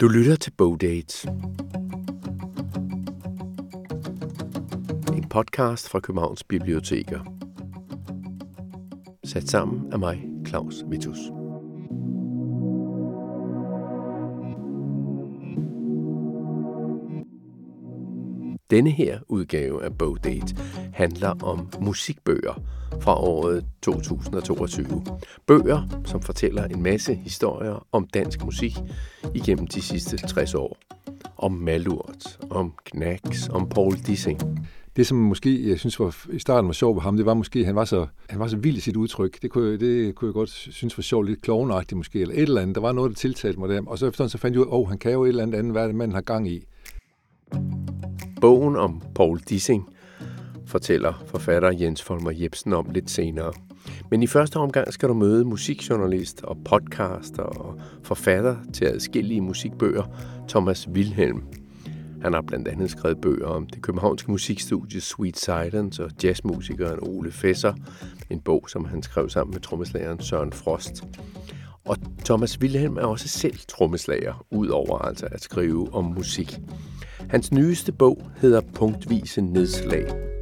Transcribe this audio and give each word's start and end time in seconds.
Du 0.00 0.08
lytter 0.08 0.36
til 0.36 0.50
Bogdate. 0.50 1.28
En 5.16 5.28
podcast 5.30 5.88
fra 5.88 6.00
Københavns 6.00 6.44
Biblioteker. 6.44 7.20
Sat 9.24 9.48
sammen 9.48 9.92
af 9.92 9.98
mig, 9.98 10.24
Claus 10.46 10.84
Vitus. 10.90 11.18
Denne 18.70 18.90
her 18.90 19.20
udgave 19.28 19.84
af 19.84 19.98
Bogdate 19.98 20.56
handler 20.92 21.44
om 21.44 21.70
musikbøger 21.80 22.62
fra 23.00 23.14
året 23.14 23.64
2022. 23.82 25.04
Bøger, 25.46 26.02
som 26.04 26.22
fortæller 26.22 26.64
en 26.64 26.82
masse 26.82 27.14
historier 27.14 27.86
om 27.92 28.06
dansk 28.14 28.44
musik 28.44 28.78
igennem 29.34 29.66
de 29.66 29.82
sidste 29.82 30.16
60 30.16 30.54
år. 30.54 30.76
Om 31.36 31.52
Malurt, 31.52 32.38
om 32.50 32.72
Knacks, 32.84 33.48
om 33.48 33.68
Paul 33.68 33.92
Dissing. 33.92 34.40
Det, 34.96 35.06
som 35.06 35.18
måske 35.18 35.68
jeg 35.68 35.78
synes 35.78 36.00
var, 36.00 36.16
i 36.32 36.38
starten 36.38 36.68
var 36.68 36.72
sjovt 36.72 36.96
ved 36.96 37.02
ham, 37.02 37.16
det 37.16 37.26
var 37.26 37.34
måske, 37.34 37.58
at 37.58 37.66
han 37.66 37.74
var 37.74 37.84
så, 37.84 38.06
han 38.28 38.40
var 38.40 38.46
så 38.46 38.56
vild 38.56 38.76
i 38.76 38.80
sit 38.80 38.96
udtryk. 38.96 39.42
Det 39.42 39.50
kunne, 39.50 39.78
det 39.78 40.14
kunne 40.14 40.28
jeg 40.28 40.34
godt 40.34 40.50
synes 40.50 40.98
var 40.98 41.02
sjovt, 41.02 41.26
lidt 41.26 41.42
klovnagtigt 41.42 41.96
måske, 41.96 42.20
eller 42.20 42.34
et 42.34 42.42
eller 42.42 42.60
andet. 42.60 42.74
Der 42.74 42.80
var 42.80 42.92
noget, 42.92 43.10
der 43.10 43.14
tiltalte 43.14 43.60
mig 43.60 43.68
der. 43.68 43.82
Og 43.86 43.98
så 43.98 44.06
efterhånden 44.06 44.30
så 44.30 44.38
fandt 44.38 44.54
jeg 44.54 44.60
ud 44.60 44.66
af, 44.66 44.70
at 44.70 44.74
oh, 44.74 44.88
han 44.88 44.98
kan 44.98 45.12
jo 45.12 45.24
et 45.24 45.28
eller 45.28 45.42
andet 45.42 45.58
andet, 45.58 45.72
hvad 45.72 45.92
manden 45.92 46.14
har 46.14 46.20
gang 46.20 46.48
i. 46.48 46.64
Bogen 48.40 48.76
om 48.76 49.02
Paul 49.14 49.38
Dissing 49.38 49.88
fortæller 50.68 51.24
forfatter 51.26 51.70
Jens 51.80 52.02
Folmer 52.02 52.30
Jebsen 52.30 52.72
om 52.72 52.90
lidt 52.90 53.10
senere. 53.10 53.52
Men 54.10 54.22
i 54.22 54.26
første 54.26 54.56
omgang 54.56 54.92
skal 54.92 55.08
du 55.08 55.14
møde 55.14 55.44
musikjournalist 55.44 56.42
og 56.44 56.56
podcaster 56.64 57.42
og 57.42 57.80
forfatter 58.02 58.56
til 58.72 58.84
adskillige 58.84 59.40
musikbøger, 59.40 60.02
Thomas 60.48 60.88
Wilhelm. 60.88 61.42
Han 62.22 62.32
har 62.32 62.42
blandt 62.42 62.68
andet 62.68 62.90
skrevet 62.90 63.20
bøger 63.20 63.46
om 63.46 63.66
det 63.66 63.82
københavnske 63.82 64.30
musikstudie 64.30 65.00
Sweet 65.00 65.38
Silence 65.38 66.04
og 66.04 66.10
jazzmusikeren 66.24 66.98
Ole 67.02 67.32
Fesser, 67.32 67.72
en 68.30 68.40
bog, 68.40 68.70
som 68.70 68.84
han 68.84 69.02
skrev 69.02 69.28
sammen 69.28 69.54
med 69.54 69.60
trommeslageren 69.60 70.20
Søren 70.20 70.52
Frost. 70.52 71.04
Og 71.84 71.96
Thomas 72.24 72.60
Wilhelm 72.60 72.96
er 72.96 73.02
også 73.04 73.28
selv 73.28 73.58
trommeslager, 73.68 74.46
udover 74.50 74.98
altså 74.98 75.28
at 75.30 75.42
skrive 75.42 75.94
om 75.94 76.04
musik. 76.04 76.58
Hans 77.30 77.52
nyeste 77.52 77.92
bog 77.92 78.30
hedder 78.36 78.60
Punktvise 78.74 79.40
Nedslag. 79.40 80.37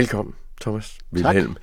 Velkommen, 0.00 0.34
Thomas 0.60 0.98
Wilhelm. 1.12 1.54
Tak. 1.54 1.62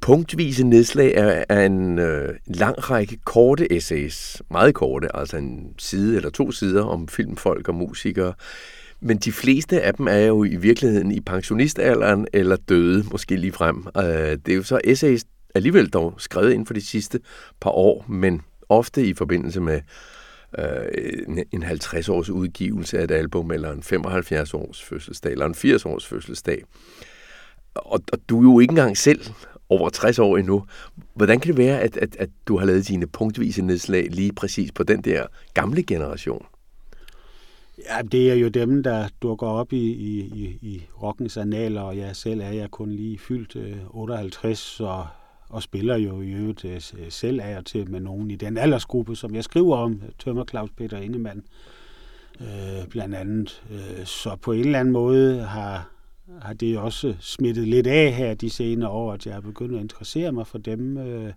Punktvise 0.00 0.66
nedslag 0.66 1.14
er, 1.14 1.44
er 1.48 1.66
en 1.66 1.98
øh, 1.98 2.34
lang 2.46 2.90
række 2.90 3.18
korte 3.24 3.72
essays, 3.72 4.42
meget 4.50 4.74
korte, 4.74 5.16
altså 5.16 5.36
en 5.36 5.74
side 5.78 6.16
eller 6.16 6.30
to 6.30 6.50
sider 6.50 6.84
om 6.84 7.08
filmfolk 7.08 7.68
og 7.68 7.74
musikere. 7.74 8.32
Men 9.00 9.16
de 9.18 9.32
fleste 9.32 9.82
af 9.82 9.94
dem 9.94 10.08
er 10.08 10.18
jo 10.18 10.44
i 10.44 10.56
virkeligheden 10.56 11.12
i 11.12 11.20
pensionistalderen 11.20 12.26
eller 12.32 12.56
døde, 12.56 13.04
måske 13.12 13.36
lige 13.36 13.52
frem. 13.52 13.86
Øh, 13.96 14.04
det 14.46 14.48
er 14.48 14.54
jo 14.56 14.62
så 14.62 14.80
essays 14.84 15.24
alligevel 15.54 15.88
dog 15.88 16.14
skrevet 16.18 16.52
inden 16.52 16.66
for 16.66 16.74
de 16.74 16.86
sidste 16.86 17.20
par 17.60 17.70
år, 17.70 18.04
men 18.08 18.42
ofte 18.68 19.06
i 19.06 19.14
forbindelse 19.14 19.60
med 19.60 19.80
øh, 20.58 21.44
en 21.52 21.62
50 21.62 22.08
års 22.08 22.30
udgivelse 22.30 22.98
af 22.98 23.04
et 23.04 23.10
album, 23.10 23.50
eller 23.50 23.72
en 23.72 23.82
75 23.82 24.54
års 24.54 24.82
fødselsdag, 24.82 25.32
eller 25.32 25.46
en 25.46 25.54
80 25.54 25.86
års 25.86 26.06
fødselsdag. 26.06 26.62
Og, 27.74 28.00
og 28.12 28.18
du 28.28 28.38
er 28.38 28.52
jo 28.52 28.60
ikke 28.60 28.72
engang 28.72 28.96
selv 28.96 29.20
over 29.68 29.88
60 29.88 30.18
år 30.18 30.36
endnu. 30.36 30.64
Hvordan 31.14 31.40
kan 31.40 31.48
det 31.48 31.58
være, 31.58 31.80
at, 31.80 31.96
at, 31.96 32.16
at 32.18 32.30
du 32.48 32.58
har 32.58 32.66
lavet 32.66 32.88
dine 32.88 33.06
punktvise 33.06 33.62
nedslag 33.62 34.08
lige 34.10 34.32
præcis 34.32 34.72
på 34.72 34.82
den 34.82 35.02
der 35.02 35.26
gamle 35.54 35.82
generation? 35.82 36.46
Ja, 37.90 38.02
det 38.02 38.30
er 38.30 38.34
jo 38.34 38.48
dem, 38.48 38.82
der 38.82 39.08
dukker 39.22 39.46
op 39.46 39.72
i, 39.72 39.92
i, 39.92 40.20
i, 40.20 40.58
i 40.62 40.86
rockens 41.02 41.36
analer, 41.36 41.80
og 41.80 41.96
jeg 41.96 42.16
selv 42.16 42.40
er 42.40 42.50
jeg 42.50 42.70
kun 42.70 42.90
lige 42.90 43.18
fyldt 43.18 43.56
øh, 43.56 43.76
58, 43.90 44.80
og 44.80 45.06
og 45.54 45.62
spiller 45.62 45.96
jo 45.96 46.20
i 46.20 46.30
øvrigt 46.30 46.64
øh, 46.64 46.74
øh, 46.74 47.10
selv 47.10 47.40
af 47.40 47.58
og 47.58 47.66
til 47.66 47.90
med 47.90 48.00
nogen 48.00 48.30
i 48.30 48.36
den 48.36 48.58
aldersgruppe, 48.58 49.16
som 49.16 49.34
jeg 49.34 49.44
skriver 49.44 49.76
om, 49.76 50.02
Tømmer 50.18 50.44
Claus 50.44 50.70
Peter 50.76 50.98
Ingemann 50.98 51.42
øh, 52.40 52.88
blandt 52.90 53.14
andet. 53.14 53.62
Øh, 53.70 54.06
så 54.06 54.36
på 54.36 54.52
en 54.52 54.60
eller 54.60 54.78
anden 54.78 54.92
måde 54.92 55.42
har, 55.42 55.90
har 56.42 56.52
det 56.52 56.78
også 56.78 57.14
smittet 57.20 57.68
lidt 57.68 57.86
af 57.86 58.12
her 58.12 58.34
de 58.34 58.50
senere 58.50 58.88
år, 58.88 59.12
at 59.12 59.26
jeg 59.26 59.36
er 59.36 59.40
begyndt 59.40 59.74
at 59.74 59.80
interessere 59.80 60.32
mig 60.32 60.46
for 60.46 60.58
dem. 60.58 60.98
Øh, 60.98 61.32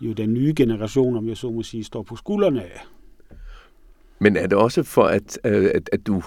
jo 0.00 0.12
den 0.12 0.34
nye 0.34 0.54
generation, 0.56 1.16
om 1.16 1.28
jeg 1.28 1.36
så 1.36 1.50
må 1.50 1.62
sige, 1.62 1.84
står 1.84 2.02
på 2.02 2.16
skuldrene 2.16 2.62
af. 2.62 2.84
Men 4.18 4.36
er 4.36 4.46
det 4.46 4.58
også 4.58 4.82
for, 4.82 5.04
at, 5.04 5.38
øh, 5.44 5.70
at, 5.74 5.90
at 5.92 6.06
du 6.06 6.22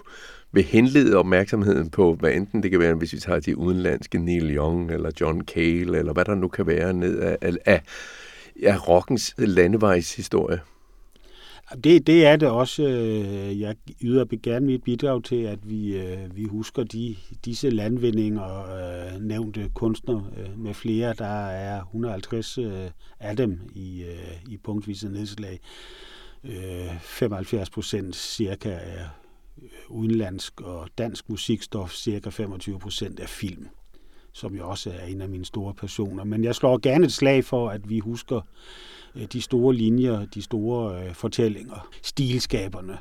vil 0.51 0.63
henlede 0.63 1.17
opmærksomheden 1.17 1.89
på, 1.89 2.13
hvad 2.13 2.31
enten 2.31 2.63
det 2.63 2.71
kan 2.71 2.79
være, 2.79 2.93
hvis 2.93 3.13
vi 3.13 3.19
tager 3.19 3.39
de 3.39 3.57
udenlandske 3.57 4.17
Neil 4.17 4.55
Young 4.55 4.91
eller 4.91 5.11
John 5.21 5.41
Cale, 5.41 5.97
eller 5.97 6.13
hvad 6.13 6.25
der 6.25 6.35
nu 6.35 6.47
kan 6.47 6.67
være 6.67 6.93
ned 6.93 7.19
af, 7.19 7.37
af, 7.65 7.81
af 8.63 8.87
rockens 8.87 9.35
landevejshistorie? 9.37 10.59
Det, 11.75 12.07
det 12.07 12.25
er 12.25 12.35
det 12.35 12.49
også. 12.49 12.83
Øh, 12.83 13.59
jeg 13.59 13.75
yder 14.01 14.25
gerne 14.43 14.65
mit 14.65 14.83
bidrag 14.83 15.23
til, 15.23 15.35
at 15.35 15.69
vi, 15.69 15.97
øh, 15.97 16.35
vi 16.35 16.43
husker 16.43 16.83
de, 16.83 17.15
disse 17.45 17.69
landvindinger 17.69 18.41
og 18.41 18.81
øh, 18.81 19.21
nævnte 19.21 19.69
kunstnere 19.73 20.25
øh, 20.37 20.59
med 20.59 20.73
flere. 20.73 21.13
Der 21.13 21.47
er 21.47 21.81
150 21.81 22.57
af 23.19 23.37
dem 23.37 23.59
i, 23.75 24.05
i 24.49 24.57
punktvise 24.57 25.09
nedslag. 25.09 25.59
75 27.01 27.69
procent 27.69 28.15
cirka 28.15 28.69
er 28.69 29.05
udenlandsk 29.89 30.61
og 30.61 30.89
dansk 30.97 31.29
musikstof, 31.29 31.93
cirka 31.93 32.29
25 32.29 32.79
procent 32.79 33.19
er 33.19 33.27
film, 33.27 33.67
som 34.33 34.55
jo 34.55 34.69
også 34.69 34.89
er 34.89 35.05
en 35.05 35.21
af 35.21 35.29
mine 35.29 35.45
store 35.45 35.73
passioner. 35.73 36.23
Men 36.23 36.43
jeg 36.43 36.55
slår 36.55 36.77
gerne 36.77 37.05
et 37.05 37.13
slag 37.13 37.45
for, 37.45 37.69
at 37.69 37.89
vi 37.89 37.99
husker 37.99 38.41
øh, 39.15 39.23
de 39.33 39.41
store 39.41 39.75
linjer, 39.75 40.25
de 40.25 40.41
store 40.41 41.03
øh, 41.03 41.13
fortællinger, 41.13 41.89
stilskaberne, 42.01 42.97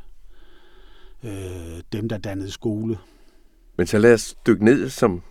øh, 1.24 1.82
dem, 1.92 2.08
der 2.08 2.18
dannede 2.18 2.50
skole. 2.50 2.98
Men 3.76 3.86
så 3.86 3.98
lad 3.98 4.14
os 4.14 4.36
dykke 4.46 4.64
ned, 4.64 4.88
som 4.88 5.22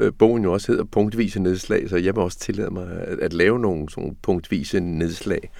øh, 0.00 0.12
bogen 0.18 0.42
jo 0.42 0.52
også 0.52 0.72
hedder, 0.72 0.84
punktvise 0.84 1.40
nedslag, 1.40 1.88
så 1.88 1.96
jeg 1.96 2.16
vil 2.16 2.22
også 2.22 2.38
tillade 2.38 2.70
mig 2.70 2.90
at, 2.92 3.18
at 3.18 3.32
lave 3.32 3.58
nogle 3.58 3.90
sådan 3.90 4.16
punktvise 4.22 4.80
nedslag. 4.80 5.50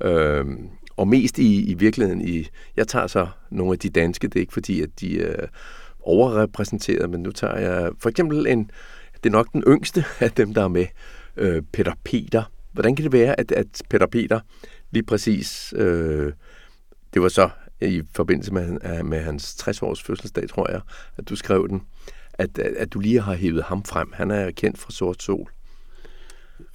Øhm, 0.00 0.68
og 0.96 1.08
mest 1.08 1.38
i, 1.38 1.70
i 1.70 1.74
virkeligheden 1.74 2.20
i, 2.20 2.48
jeg 2.76 2.88
tager 2.88 3.06
så 3.06 3.26
nogle 3.50 3.72
af 3.72 3.78
de 3.78 3.90
danske, 3.90 4.28
det 4.28 4.36
er 4.36 4.40
ikke 4.40 4.52
fordi, 4.52 4.82
at 4.82 4.90
de 5.00 5.22
er 5.22 5.46
overrepræsenteret, 6.00 7.10
men 7.10 7.22
nu 7.22 7.32
tager 7.32 7.58
jeg 7.58 7.90
for 7.98 8.08
eksempel 8.08 8.46
en, 8.46 8.70
det 9.24 9.30
er 9.30 9.32
nok 9.32 9.52
den 9.52 9.62
yngste 9.66 10.04
af 10.20 10.30
dem, 10.30 10.54
der 10.54 10.64
er 10.64 10.68
med, 10.68 10.86
øh, 11.36 11.62
Peter 11.72 11.92
Peter. 12.04 12.42
Hvordan 12.72 12.96
kan 12.96 13.04
det 13.04 13.12
være, 13.12 13.40
at, 13.40 13.52
at 13.52 13.82
Peter 13.90 14.06
Peter 14.06 14.40
lige 14.90 15.02
præcis, 15.02 15.74
øh, 15.76 16.32
det 17.14 17.22
var 17.22 17.28
så 17.28 17.50
i 17.80 18.02
forbindelse 18.14 18.52
med, 18.52 19.02
med 19.02 19.20
hans 19.20 19.68
60-års 19.68 20.02
fødselsdag, 20.02 20.48
tror 20.48 20.70
jeg, 20.70 20.80
at 21.16 21.28
du 21.28 21.36
skrev 21.36 21.68
den, 21.68 21.82
at, 22.32 22.58
at, 22.58 22.72
at 22.72 22.92
du 22.92 22.98
lige 23.00 23.20
har 23.20 23.34
hævet 23.34 23.62
ham 23.62 23.84
frem. 23.84 24.12
Han 24.12 24.30
er 24.30 24.50
kendt 24.50 24.78
fra 24.78 24.90
Sort 24.90 25.22
Sol. 25.22 25.50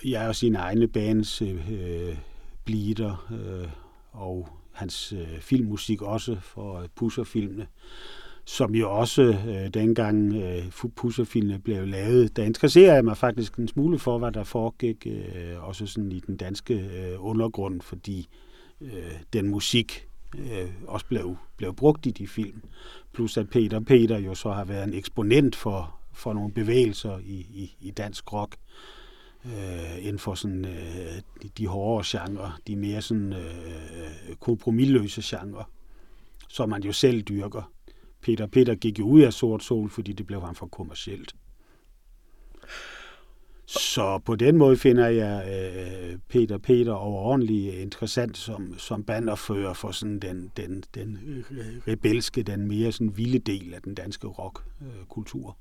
Jeg 0.06 0.24
er 0.24 0.28
jo 0.28 0.34
sine 0.34 0.58
egne 0.58 0.88
bands 0.88 1.42
øh, 1.42 1.72
øh, 1.72 2.18
bleeder, 2.66 3.28
øh, 3.32 3.70
og 4.12 4.50
hans 4.72 5.14
øh, 5.14 5.40
filmmusik 5.40 6.02
også 6.02 6.38
for 6.42 6.80
øh, 6.80 6.88
Pusserfilmene, 6.96 7.68
som 8.46 8.76
jo 8.76 9.00
også 9.00 9.22
øh, 9.22 9.74
dengang 9.74 10.34
øh, 10.34 10.72
Pusserfilmene 10.96 11.60
blev 11.60 11.88
lavet, 11.88 12.36
der 12.36 12.44
interesserer 12.44 12.94
jeg 12.94 13.06
mig 13.06 13.18
faktisk 13.18 13.56
en 13.56 13.68
smule 13.68 14.00
for, 14.00 14.18
hvad 14.18 14.32
der 14.32 14.44
foregik 14.44 15.08
øh, 15.08 15.68
også 15.68 15.86
sådan 15.86 16.12
i 16.12 16.20
den 16.20 16.38
danske 16.38 16.74
øh, 16.74 17.26
undergrund, 17.26 17.82
fordi 17.82 18.28
øh, 18.82 19.12
den 19.34 19.50
musik 19.50 20.08
øh, 20.38 20.70
også 20.88 21.06
blev, 21.06 21.38
blev 21.58 21.76
brugt 21.76 22.06
i 22.06 22.12
de 22.12 22.28
film. 22.28 22.62
Plus 23.14 23.38
at 23.38 23.50
Peter 23.50 23.80
Peter 23.80 24.18
jo 24.18 24.36
så 24.36 24.52
har 24.52 24.66
været 24.66 24.88
en 24.88 24.94
eksponent 24.94 25.56
for, 25.56 25.96
for 26.14 26.34
nogle 26.34 26.54
bevægelser 26.54 27.20
i, 27.20 27.36
i, 27.36 27.76
i 27.82 27.92
dansk 27.92 28.34
rock 28.34 28.56
øh, 29.46 29.98
inden 30.00 30.20
for 30.20 30.36
sådan, 30.36 30.66
øh, 30.66 31.22
de, 31.44 31.50
de 31.58 31.68
hårdere 31.68 32.04
genre, 32.06 32.52
de 32.68 32.76
mere 32.76 33.02
sådan, 33.02 33.34
øh, 33.34 34.36
kompromilløse 34.40 35.22
genre, 35.24 35.64
som 36.50 36.70
man 36.70 36.84
jo 36.84 36.92
selv 36.92 37.22
dyrker. 37.22 37.72
Peter 38.24 38.48
Peter 38.48 38.76
gik 38.76 39.00
jo 39.00 39.06
ud 39.06 39.22
af 39.22 39.34
Sort 39.34 39.64
Sol, 39.64 39.90
fordi 39.90 40.14
det 40.14 40.26
blev 40.26 40.42
ham 40.42 40.56
for 40.56 40.68
kommercielt. 40.68 41.36
Så 43.66 44.20
på 44.26 44.36
den 44.36 44.58
måde 44.58 44.78
finder 44.78 45.08
jeg 45.08 45.48
øh, 45.48 46.20
Peter 46.30 46.58
Peter 46.58 46.94
overordentlig 46.94 47.82
interessant 47.82 48.38
som, 48.38 48.78
som 48.78 49.04
banderfører 49.04 49.74
for 49.74 49.92
sådan 49.92 50.20
den, 50.20 50.52
den, 50.58 50.84
den 50.96 51.20
øh, 51.52 51.82
rebelske, 51.88 52.44
den 52.44 52.68
mere 52.68 52.92
sådan 52.92 53.18
vilde 53.18 53.40
del 53.40 53.74
af 53.74 53.82
den 53.82 53.96
danske 53.96 54.28
rockkultur. 54.28 55.58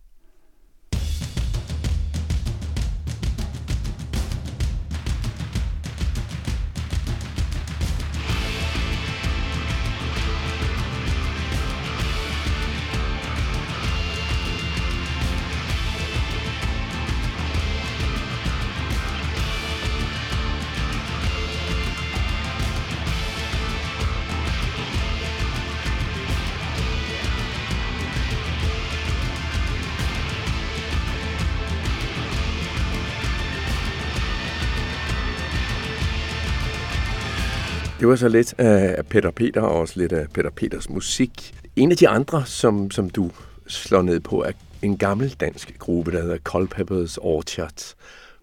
Det 38.02 38.08
var 38.08 38.16
så 38.16 38.28
lidt 38.28 38.54
af 38.58 39.06
Peter 39.06 39.30
Peter 39.30 39.60
og 39.60 39.80
også 39.80 40.00
lidt 40.00 40.12
af 40.12 40.30
Peter 40.30 40.50
Peters 40.50 40.90
musik. 40.90 41.54
En 41.76 41.90
af 41.90 41.96
de 41.96 42.08
andre, 42.08 42.46
som, 42.46 42.90
som 42.90 43.10
du 43.10 43.30
slår 43.66 44.02
ned 44.02 44.20
på, 44.20 44.42
er 44.42 44.52
en 44.82 44.98
gammel 44.98 45.30
dansk 45.40 45.78
gruppe, 45.78 46.12
der 46.12 46.22
hedder 46.22 46.38
Culpepper's 46.48 47.16
Orchard. 47.20 47.94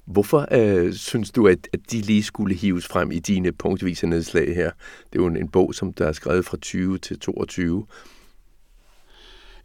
Hvorfor 0.06 0.48
øh, 0.52 0.94
synes 0.94 1.32
du, 1.32 1.48
at, 1.48 1.68
at 1.74 1.80
de 1.92 2.02
lige 2.02 2.24
skulle 2.24 2.56
hives 2.56 2.88
frem 2.88 3.12
i 3.12 3.20
dine 3.20 3.52
punktvise 3.52 4.08
nedslag 4.08 4.56
her? 4.56 4.72
Det 5.14 5.20
er 5.20 5.24
jo 5.24 5.28
en, 5.28 5.38
en 5.38 5.50
bog, 5.50 5.76
som 5.76 5.94
der 5.94 6.08
er 6.08 6.12
skrevet 6.12 6.46
fra 6.46 6.58
20 6.58 6.98
til 6.98 7.20
22. 7.20 7.86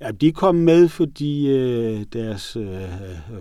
Ja, 0.01 0.11
de 0.11 0.33
kom 0.33 0.55
med, 0.55 0.89
fordi 0.89 1.49
øh, 1.49 2.05
deres 2.13 2.57
øh, 2.57 2.89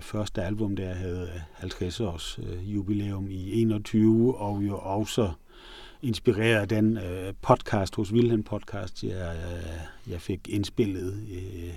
første 0.00 0.42
album 0.42 0.76
der 0.76 0.94
havde 0.94 1.28
50 1.52 2.00
års 2.00 2.38
øh, 2.42 2.74
jubilæum 2.74 3.30
i 3.30 3.62
21, 3.62 4.36
og 4.36 4.62
jo 4.62 4.78
også 4.78 5.30
inspireret 6.04 6.60
af 6.60 6.68
den 6.68 6.96
øh, 6.96 7.34
podcast 7.42 7.96
hos 7.96 8.12
Wilhelm 8.12 8.42
Podcast, 8.42 9.04
jeg, 9.04 9.36
øh, 9.36 10.12
jeg 10.12 10.20
fik 10.20 10.48
indspillet 10.48 11.14
øh, 11.32 11.74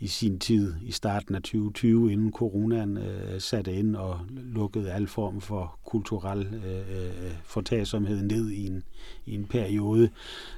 i 0.00 0.06
sin 0.06 0.38
tid 0.38 0.74
i 0.82 0.92
starten 0.92 1.34
af 1.34 1.42
2020, 1.42 2.12
inden 2.12 2.32
coronaen 2.32 2.96
øh, 2.96 3.40
satte 3.40 3.72
ind 3.72 3.96
og 3.96 4.20
lukkede 4.28 4.92
al 4.92 5.06
form 5.06 5.40
for 5.40 5.78
kulturel 5.84 6.46
øh, 6.66 6.76
øh 6.76 7.32
fortagsomhed 7.44 8.22
ned 8.22 8.50
i 8.50 8.66
en, 8.66 8.82
i 9.26 9.34
en 9.34 9.44
periode. 9.44 10.10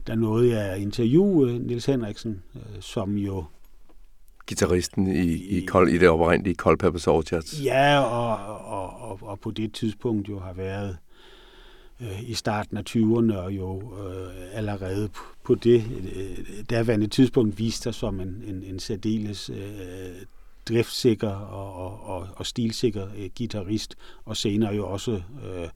Der 0.06 0.14
nåede 0.14 0.50
jeg 0.50 0.72
at 0.72 0.80
interviewe 0.80 1.58
Nils 1.58 1.86
Henriksen, 1.86 2.42
øh, 2.54 2.80
som 2.80 3.16
jo 3.16 3.44
Gitarristen 4.46 5.06
i, 5.06 5.20
i, 5.20 5.58
i, 5.58 5.66
i 5.94 5.98
det 5.98 6.08
oprindelige 6.08 6.54
Cold 6.54 6.78
Peppers 6.78 7.06
Orchards. 7.06 7.64
Ja, 7.64 8.00
og, 8.00 8.56
og, 8.64 9.10
og, 9.10 9.18
og 9.22 9.40
på 9.40 9.50
det 9.50 9.72
tidspunkt 9.72 10.28
jo 10.28 10.38
har 10.38 10.52
været 10.52 10.90
øh, 10.90 11.09
Øh, 12.00 12.30
i 12.30 12.34
starten 12.34 12.76
af 12.76 12.82
20'erne, 12.90 13.36
og 13.36 13.52
jo 13.52 13.82
øh, 14.08 14.32
allerede 14.52 15.08
på, 15.44 15.54
det 15.54 15.84
øh, 16.16 16.38
derværende 16.70 17.06
tidspunkt 17.06 17.58
viste 17.58 17.82
sig 17.82 17.94
som 17.94 18.20
en, 18.20 18.42
en, 18.46 18.62
en 18.62 18.78
særdeles 18.78 19.50
øh, 19.50 19.56
driftsikker 20.68 21.30
og, 21.30 21.74
og, 21.74 22.16
og, 22.16 22.28
og 22.36 22.46
stilsikker 22.46 23.06
øh, 23.18 23.30
guitarist, 23.38 23.96
og 24.24 24.36
senere 24.36 24.74
jo 24.74 24.88
også 24.88 25.10
øh, 25.12 25.68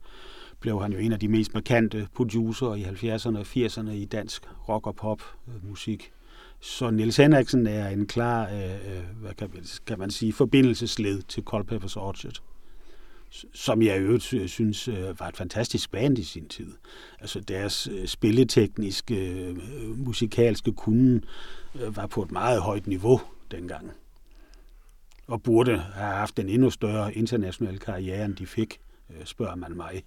blev 0.61 0.83
han 0.83 0.93
jo 0.93 0.99
en 0.99 1.13
af 1.13 1.21
de 1.21 1.29
mest 1.29 1.55
markante 1.55 2.09
producer 2.15 2.75
i 2.75 2.83
70'erne 2.83 3.39
og 3.39 3.47
80'erne 3.57 3.91
i 3.91 4.05
dansk 4.05 4.43
rock 4.69 4.87
og 4.87 4.97
pop 4.97 5.23
øh, 5.49 5.69
musik. 5.69 6.13
Så 6.61 6.91
Niels 6.91 7.17
Henriksen 7.17 7.67
er 7.67 7.89
en 7.89 8.07
klar, 8.07 8.49
øh, 8.49 8.65
øh 8.65 9.03
hvad 9.21 9.35
kan, 9.35 9.51
kan 9.87 9.99
man 9.99 10.11
sige, 10.11 10.33
forbindelsesled 10.33 11.23
til 11.23 11.45
Culpepper's 11.51 11.99
Orchard 11.99 12.41
som 13.55 13.83
jeg 13.83 13.97
i 13.97 14.01
øvrigt 14.01 14.51
synes 14.51 14.89
øh, 14.89 15.21
var 15.21 15.29
et 15.29 15.37
fantastisk 15.37 15.91
band 15.91 16.19
i 16.19 16.25
sin 16.25 16.49
tid. 16.49 16.73
Altså 17.21 17.41
deres 17.41 17.89
øh, 17.93 18.07
spilletekniske, 18.07 19.33
øh, 19.33 19.57
musikalske 19.99 20.73
kunden 20.73 21.25
var 21.75 22.07
på 22.07 22.23
et 22.23 22.33
meget 22.33 22.61
højt 22.61 22.87
niveau 22.87 23.21
dengang. 23.51 23.93
Og 25.27 25.43
burde 25.43 25.79
have 25.79 26.15
haft 26.15 26.39
en 26.39 26.49
endnu 26.49 26.71
større 26.71 27.15
international 27.15 27.79
karriere, 27.79 28.25
end 28.25 28.37
de 28.37 28.47
fik, 28.47 28.81
spørger 29.25 29.55
man 29.55 29.77
mig. 29.77 30.03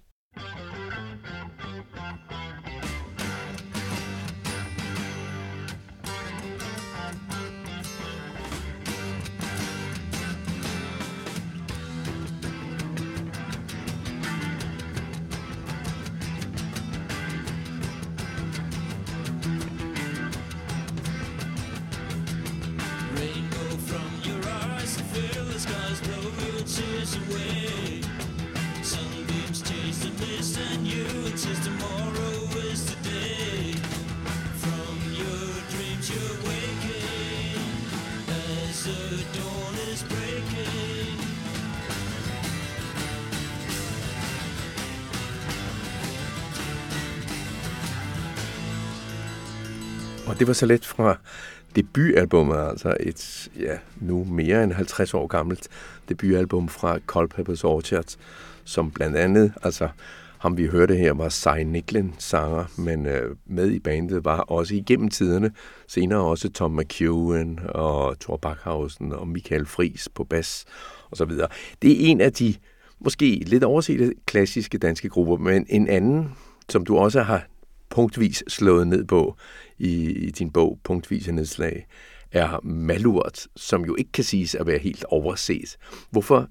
Og 50.38 50.40
det 50.40 50.48
var 50.48 50.54
så 50.54 50.66
lidt 50.66 50.86
fra 50.86 51.18
debutalbummet, 51.76 52.56
altså 52.56 52.96
et 53.00 53.48
ja, 53.60 53.76
nu 54.00 54.24
mere 54.24 54.64
end 54.64 54.72
50 54.72 55.14
år 55.14 55.26
gammelt 55.26 55.68
debutalbum 56.08 56.68
fra 56.68 56.98
Culpepper's 57.12 57.64
Orchard, 57.64 58.16
som 58.64 58.90
blandt 58.90 59.16
andet, 59.16 59.52
altså 59.62 59.88
ham 60.38 60.56
vi 60.56 60.66
hørte 60.66 60.96
her, 60.96 61.12
var 61.12 61.28
Cy 61.28 61.62
Nicklin 61.64 62.14
sanger, 62.18 62.64
men 62.76 63.06
øh, 63.06 63.36
med 63.46 63.70
i 63.70 63.78
bandet 63.78 64.24
var 64.24 64.40
også 64.40 64.74
igennem 64.74 65.08
tiderne, 65.08 65.52
senere 65.86 66.20
også 66.20 66.50
Tom 66.50 66.70
McEwen 66.70 67.60
og 67.68 68.20
Thor 68.20 68.36
Backhausen 68.36 69.12
og 69.12 69.28
Michael 69.28 69.66
Fris 69.66 70.08
på 70.14 70.24
bas 70.24 70.64
og 71.10 71.16
så 71.16 71.24
videre. 71.24 71.48
Det 71.82 71.92
er 71.92 72.10
en 72.10 72.20
af 72.20 72.32
de 72.32 72.54
måske 73.00 73.42
lidt 73.46 73.64
oversete 73.64 74.12
klassiske 74.26 74.78
danske 74.78 75.08
grupper, 75.08 75.36
men 75.36 75.66
en 75.68 75.88
anden, 75.88 76.30
som 76.68 76.84
du 76.84 76.96
også 76.96 77.22
har 77.22 77.46
punktvis 77.90 78.44
slået 78.48 78.86
ned 78.86 79.04
på 79.04 79.36
i, 79.78 80.10
i 80.10 80.30
din 80.30 80.50
bog, 80.50 80.78
Punktvise 80.84 81.32
nedslag, 81.32 81.86
er 82.32 82.60
Malurt, 82.62 83.46
som 83.56 83.84
jo 83.84 83.96
ikke 83.96 84.12
kan 84.12 84.24
siges 84.24 84.54
at 84.54 84.66
være 84.66 84.78
helt 84.78 85.04
overset. 85.04 85.76
Hvorfor 86.10 86.48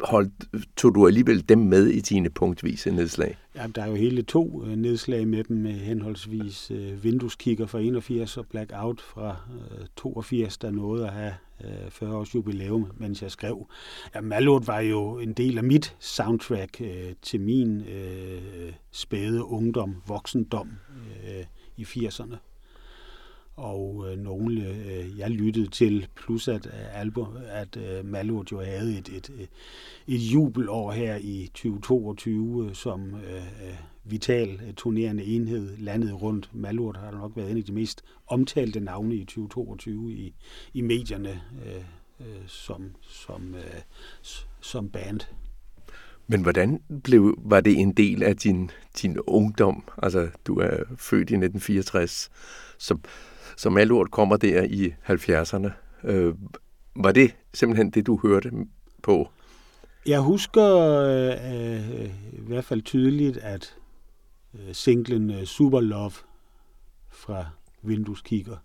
holdt, 0.00 0.32
tog 0.76 0.94
du 0.94 1.06
alligevel 1.06 1.48
dem 1.48 1.58
med 1.58 1.86
i 1.86 2.00
dine 2.00 2.30
punktvise 2.30 2.90
nedslag? 2.90 3.36
Jamen, 3.56 3.72
der 3.72 3.82
er 3.82 3.86
jo 3.86 3.94
hele 3.94 4.22
to 4.22 4.64
øh, 4.64 4.76
nedslag 4.76 5.28
med 5.28 5.44
dem, 5.44 5.56
med 5.56 5.72
henholdsvis 5.72 6.70
øh, 6.70 7.04
vindueskikker 7.04 7.66
fra 7.66 7.78
81 7.78 8.36
og 8.36 8.46
Blackout 8.46 9.00
fra 9.00 9.36
øh, 9.80 9.86
82, 9.96 10.58
der 10.58 10.70
nåede 10.70 11.06
at 11.06 11.12
have 11.12 11.34
øh, 11.64 11.90
40 11.90 12.16
års 12.16 12.34
jubilæum, 12.34 12.90
mens 12.96 13.22
jeg 13.22 13.30
skrev. 13.30 13.68
Ja, 14.14 14.20
Malurt 14.20 14.66
var 14.66 14.80
jo 14.80 15.18
en 15.18 15.32
del 15.32 15.58
af 15.58 15.64
mit 15.64 15.96
soundtrack 15.98 16.80
øh, 16.80 17.12
til 17.22 17.40
min 17.40 17.80
øh, 17.80 18.72
spæde 18.90 19.44
ungdom, 19.44 20.02
voksendom 20.06 20.70
øh, 21.24 21.44
i 21.76 21.82
80'erne 21.82 22.53
og 23.56 24.06
øh, 24.08 24.18
nogle 24.18 24.68
øh, 24.68 25.18
jeg 25.18 25.30
lyttede 25.30 25.66
til, 25.66 26.08
plus 26.14 26.48
at, 26.48 26.66
øh, 26.66 27.00
album, 27.00 27.28
at 27.48 27.76
øh, 27.76 28.04
Malurt 28.04 28.52
jo 28.52 28.60
havde 28.60 28.98
et, 28.98 29.08
et, 29.08 29.30
øh, 29.30 29.46
et, 30.06 30.18
jubelår 30.18 30.92
her 30.92 31.16
i 31.20 31.50
2022 31.54 32.66
øh, 32.68 32.74
som 32.74 33.14
øh, 33.14 33.36
øh 33.36 33.74
vital 34.06 34.74
turnerende 34.76 35.24
enhed 35.24 35.76
landet 35.76 36.22
rundt. 36.22 36.50
Malurt 36.54 36.96
har 36.96 37.10
nok 37.10 37.32
været 37.36 37.50
en 37.50 37.56
af 37.56 37.64
de 37.64 37.72
mest 37.72 38.04
omtalte 38.26 38.80
navne 38.80 39.14
i 39.14 39.24
2022 39.24 40.12
i, 40.12 40.34
i 40.74 40.80
medierne 40.80 41.42
øh, 41.66 41.84
øh, 42.20 42.42
som, 42.46 42.94
som, 43.02 43.54
øh, 43.54 43.80
som 44.60 44.88
band. 44.88 45.20
Men 46.26 46.42
hvordan 46.42 46.82
blev, 47.04 47.38
var 47.38 47.60
det 47.60 47.78
en 47.78 47.92
del 47.92 48.22
af 48.22 48.36
din, 48.36 48.70
din 49.02 49.18
ungdom? 49.26 49.84
Altså, 50.02 50.28
du 50.46 50.58
er 50.58 50.76
født 50.96 51.30
i 51.30 51.34
1964, 51.34 52.30
så 52.78 52.98
så 53.56 53.70
Malurt 53.70 54.10
kommer 54.10 54.36
der 54.36 54.62
i 54.62 54.94
70'erne. 55.08 55.70
Øh, 56.04 56.34
var 56.96 57.12
det 57.12 57.36
simpelthen 57.54 57.90
det, 57.90 58.06
du 58.06 58.20
hørte 58.22 58.50
på? 59.02 59.28
Jeg 60.06 60.20
husker 60.20 60.76
øh, 60.76 62.04
i 62.32 62.40
hvert 62.40 62.64
fald 62.64 62.82
tydeligt, 62.82 63.36
at 63.36 63.74
øh, 64.54 64.74
singlen 64.74 65.30
øh, 65.30 65.44
Super 65.44 65.80
Love 65.80 66.12
fra 67.10 67.46
Vindueskigger, 67.82 68.56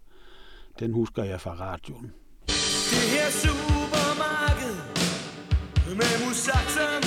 den 0.79 0.93
husker 0.93 1.23
jeg 1.23 1.41
fra 1.41 1.55
radioen. 1.59 2.11
Det 2.91 3.05
her 3.13 3.29
supermarked 3.31 4.75
med 5.95 6.27
musaksen 6.27 7.03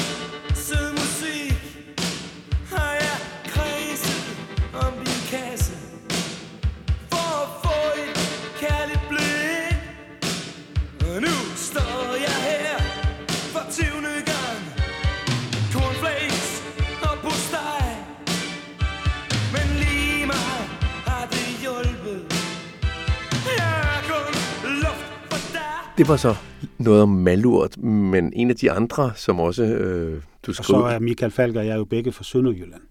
Det 25.99 26.09
var 26.09 26.17
så 26.17 26.35
noget 26.79 27.03
om 27.03 27.09
malurt, 27.09 27.79
men 27.79 28.33
en 28.33 28.51
af 28.51 28.57
de 28.57 28.71
andre, 28.71 29.13
som 29.17 29.41
også 29.41 29.65
øh, 29.65 30.23
du 30.47 30.53
skrev... 30.53 30.77
Og 30.77 30.83
så 30.83 30.95
er 30.95 30.99
Michael 30.99 31.33
Falk 31.33 31.57
og 31.57 31.67
jeg 31.67 31.73
er 31.73 31.77
jo 31.77 31.85
begge 31.85 32.13
fra 32.13 32.25
Sønderjylland. 32.25 32.83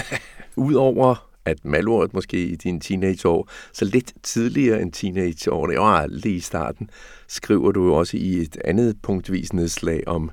udover 0.56 1.30
at 1.44 1.64
malordet 1.64 2.14
måske 2.14 2.46
i 2.46 2.56
dine 2.56 2.80
teenageår, 2.80 3.48
så 3.72 3.84
lidt 3.84 4.12
tidligere 4.22 4.82
end 4.82 4.92
teenageårene, 4.92 5.80
og 5.80 6.06
lige 6.08 6.34
i 6.34 6.40
starten, 6.40 6.90
skriver 7.28 7.72
du 7.72 7.94
også 7.94 8.16
i 8.16 8.36
et 8.38 8.58
andet 8.64 8.96
punktvis 9.02 9.52
nedslag 9.52 10.02
om 10.06 10.30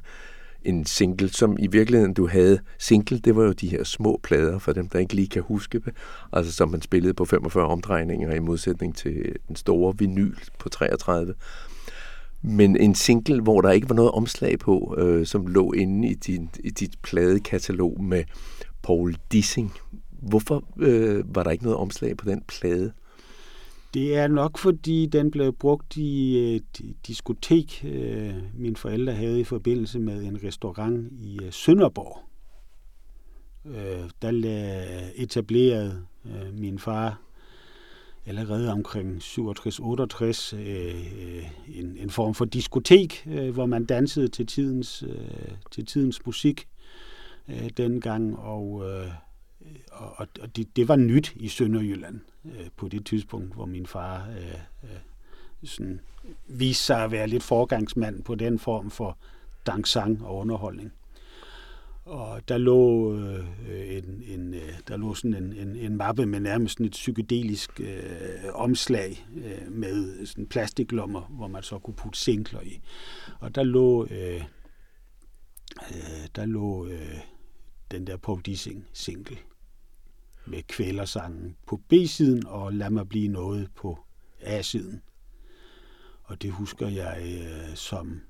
en 0.65 0.85
single, 0.85 1.29
som 1.29 1.57
i 1.59 1.67
virkeligheden 1.67 2.13
du 2.13 2.27
havde. 2.27 2.59
Single, 2.79 3.19
det 3.19 3.35
var 3.35 3.43
jo 3.43 3.51
de 3.51 3.67
her 3.67 3.83
små 3.83 4.19
plader, 4.23 4.59
for 4.59 4.73
dem, 4.73 4.89
der 4.89 4.99
ikke 4.99 5.13
lige 5.13 5.27
kan 5.27 5.41
huske 5.41 5.79
det, 5.79 5.93
altså 6.33 6.51
som 6.51 6.69
man 6.69 6.81
spillede 6.81 7.13
på 7.13 7.25
45 7.25 7.67
omdrejninger 7.67 8.33
i 8.33 8.39
modsætning 8.39 8.95
til 8.95 9.35
den 9.47 9.55
store 9.55 9.93
vinyl 9.97 10.37
på 10.59 10.69
33. 10.69 11.33
Men 12.43 12.77
en 12.77 12.95
single, 12.95 13.41
hvor 13.41 13.61
der 13.61 13.71
ikke 13.71 13.89
var 13.89 13.95
noget 13.95 14.11
omslag 14.11 14.59
på, 14.59 14.95
øh, 14.97 15.25
som 15.25 15.47
lå 15.47 15.71
inde 15.71 16.07
i, 16.07 16.13
din, 16.13 16.49
i 16.63 16.69
dit 16.69 16.95
pladekatalog 17.01 18.03
med 18.03 18.23
Paul 18.83 19.15
Dissing. 19.31 19.71
Hvorfor 20.11 20.63
øh, 20.77 21.35
var 21.35 21.43
der 21.43 21.51
ikke 21.51 21.63
noget 21.63 21.79
omslag 21.79 22.17
på 22.17 22.25
den 22.25 22.41
plade? 22.47 22.93
Det 23.93 24.17
er 24.17 24.27
nok, 24.27 24.57
fordi 24.57 25.05
den 25.05 25.31
blev 25.31 25.53
brugt 25.53 25.97
i 25.97 26.37
øh, 26.37 26.55
et 26.55 26.95
diskotek, 27.07 27.85
øh, 27.85 28.33
mine 28.57 28.75
forældre 28.75 29.13
havde 29.13 29.39
i 29.39 29.43
forbindelse 29.43 29.99
med 29.99 30.23
en 30.23 30.43
restaurant 30.43 31.11
i 31.11 31.39
øh, 31.43 31.51
Sønderborg. 31.51 32.19
Øh, 33.65 34.09
der 34.21 34.31
etablerede 35.15 36.05
øh, 36.25 36.59
min 36.59 36.79
far 36.79 37.21
allerede 38.25 38.71
omkring 38.71 39.17
67-68 39.17 40.55
øh, 40.55 40.61
øh, 40.65 41.43
en, 41.67 41.97
en 41.97 42.09
form 42.09 42.33
for 42.33 42.45
diskotek, 42.45 43.27
øh, 43.27 43.53
hvor 43.53 43.65
man 43.65 43.85
dansede 43.85 44.27
til 44.27 44.47
tidens, 44.47 45.03
til 45.71 45.85
tidens 45.85 46.25
musik 46.25 46.67
dengang, 47.77 48.39
og 48.39 48.85
og, 49.91 50.27
og 50.41 50.55
det, 50.55 50.75
det 50.75 50.87
var 50.87 50.95
nyt 50.95 51.33
i 51.35 51.47
Sønderjylland 51.47 52.19
øh, 52.45 52.67
på 52.77 52.87
det 52.87 53.05
tidspunkt, 53.05 53.53
hvor 53.53 53.65
min 53.65 53.85
far 53.85 54.27
øh, 54.29 54.53
øh, 54.83 54.99
sådan, 55.63 55.99
viste 56.47 56.83
sig 56.83 57.03
at 57.03 57.11
være 57.11 57.27
lidt 57.27 57.43
forgangsmand 57.43 58.23
på 58.23 58.35
den 58.35 58.59
form 58.59 58.91
for 58.91 59.17
dansang 59.65 60.25
og 60.25 60.37
underholdning. 60.37 60.93
Og 62.05 62.47
der 62.47 62.57
lå, 62.57 63.13
øh, 63.15 63.45
en, 63.69 64.23
en, 64.25 64.53
øh, 64.53 64.79
der 64.87 64.97
lå 64.97 65.13
sådan 65.13 65.33
en, 65.33 65.53
en, 65.53 65.75
en 65.75 65.97
mappe 65.97 66.25
med 66.25 66.39
nærmest 66.39 66.81
et 66.81 66.91
psykedelisk 66.91 67.79
øh, 67.79 68.53
omslag 68.53 69.27
øh, 69.35 69.71
med 69.71 70.25
sådan 70.25 70.47
plastiklommer, 70.47 71.21
hvor 71.21 71.47
man 71.47 71.63
så 71.63 71.79
kunne 71.79 71.95
putte 71.95 72.19
singler 72.19 72.61
i. 72.61 72.81
Og 73.39 73.55
der 73.55 73.63
lå, 73.63 74.05
øh, 74.05 74.43
øh, 75.91 76.27
der 76.35 76.45
lå 76.45 76.87
øh, 76.87 77.17
den 77.91 78.07
der 78.07 78.17
Paul 78.17 78.41
Dissing 78.41 78.85
single 78.93 79.37
med 80.45 80.63
kvælersangen 80.63 81.55
på 81.67 81.81
B-siden 81.89 82.45
og 82.45 82.73
Lad 82.73 82.89
mig 82.89 83.09
blive 83.09 83.27
noget 83.27 83.69
på 83.75 83.99
A-siden. 84.41 85.01
Og 86.23 86.41
det 86.41 86.51
husker 86.51 86.87
jeg 86.87 87.23
øh, 87.25 87.75
som 87.75 88.21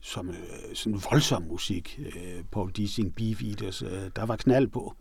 som 0.00 0.28
øh, 0.28 0.34
sådan 0.74 1.00
voldsom 1.10 1.42
musik. 1.42 1.98
Øh, 1.98 2.44
Paul 2.52 2.70
Dissing, 2.70 3.14
Beefeaters, 3.14 3.82
øh, 3.82 3.88
der 4.16 4.26
var 4.26 4.36
knald 4.36 4.68
på. 4.68 4.94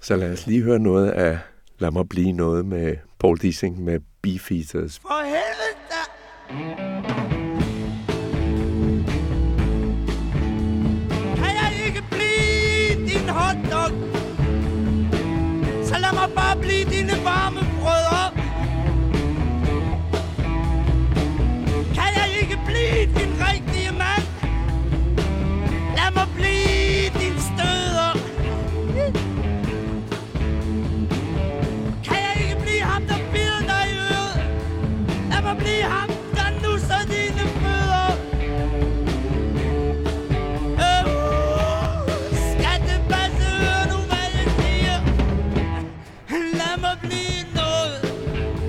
Så 0.00 0.16
lad 0.16 0.32
os 0.32 0.46
lige 0.46 0.62
høre 0.62 0.78
noget 0.78 1.10
af 1.10 1.38
Lad 1.78 1.90
mig 1.90 2.08
blive 2.08 2.32
noget 2.32 2.66
med 2.66 2.96
Paul 3.18 3.38
Dissing 3.38 3.84
med 3.84 4.00
Beefeaters. 4.22 4.98
For 4.98 5.24
helvede! 5.24 7.23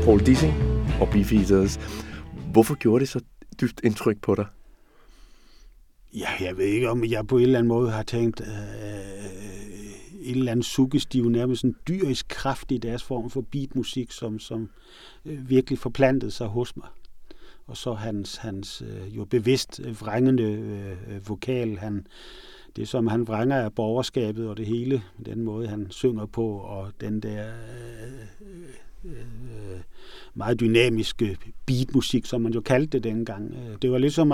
Paul 0.06 0.20
Dissing 0.20 0.54
og 1.02 1.10
Beefeaters. 1.10 1.78
Hvorfor 2.52 2.76
gjorde 2.76 3.00
det 3.00 3.10
så 3.10 3.20
dybt 3.62 3.82
indtryk 3.84 4.22
på 4.22 4.36
dig? 4.36 4.46
Ja, 6.14 6.28
jeg 6.40 6.58
ved 6.58 6.66
ikke, 6.66 6.90
om 6.90 7.04
jeg 7.06 7.28
på 7.28 7.38
en 7.38 7.44
eller 7.44 7.60
anden 7.60 7.68
måde 7.68 7.92
har 7.92 8.04
tænkt 8.04 8.42
øh, 8.42 8.48
øh 8.48 9.06
en 10.22 10.38
eller 10.38 10.52
anden 10.52 10.64
suggestiv, 10.64 11.30
nærmest 11.30 11.64
en 11.64 11.76
dyrisk 11.88 12.28
kraft 12.28 12.72
i 12.72 12.78
deres 12.78 13.04
form 13.04 13.30
for 13.30 13.42
beatmusik, 13.42 14.12
som, 14.12 14.40
som 14.40 14.70
øh, 15.26 15.50
virkelig 15.50 15.80
forplantede 15.80 16.32
sig 16.32 16.48
hos 16.48 16.78
mig. 16.78 16.88
Og 17.68 17.78
så 17.78 17.94
hans, 17.94 18.36
hans 18.36 18.82
øh, 18.82 19.18
jo 19.18 19.26
bevidst 19.26 19.82
vrængende 20.02 20.44
øh, 20.44 21.30
vokal, 21.30 21.78
han, 21.78 22.08
det 22.76 22.88
som 22.88 23.08
han 23.08 23.28
vrænger 23.28 23.56
af 23.56 23.74
borgerskabet 23.74 24.50
og 24.50 24.58
det 24.58 24.66
hele, 24.66 25.04
den 25.26 25.42
måde 25.42 25.68
han 25.68 25.88
synger 25.90 26.26
på, 26.26 26.48
og 26.58 26.92
den 27.02 27.20
der 27.20 27.48
øh, 28.42 28.66
øh, 29.06 29.80
meget 30.34 30.60
dynamiske 30.60 31.38
beatmusik, 31.66 32.26
som 32.26 32.42
man 32.42 32.54
jo 32.54 32.62
kaldte 32.62 32.98
det 32.98 33.04
dengang. 33.04 33.54
Øh, 33.54 33.78
det 33.82 33.92
var, 33.92 33.98
lidt 33.98 34.14
som, 34.14 34.30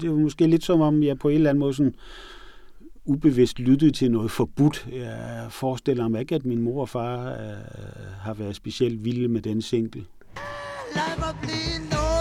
det 0.00 0.10
var 0.10 0.16
måske 0.16 0.46
lidt 0.46 0.64
som 0.64 0.80
om 0.80 1.02
jeg 1.02 1.18
på 1.18 1.28
en 1.28 1.34
eller 1.34 1.50
anden 1.50 1.60
måde 1.60 1.74
sådan, 1.74 1.94
ubevidst 3.04 3.58
lyttede 3.58 3.90
til 3.90 4.10
noget 4.10 4.30
forbudt. 4.30 4.88
Jeg 4.92 5.46
forestiller 5.50 6.08
mig 6.08 6.20
ikke, 6.20 6.34
at 6.34 6.44
min 6.44 6.62
mor 6.62 6.80
og 6.80 6.88
far 6.88 7.28
øh, 7.28 7.36
har 8.20 8.34
været 8.34 8.56
specielt 8.56 9.04
vilde 9.04 9.28
med 9.28 9.42
den 9.42 9.62
single. 9.62 10.04
Lad 10.94 11.18
mig 11.18 11.34
blive 11.42 11.90
noget. 11.90 12.12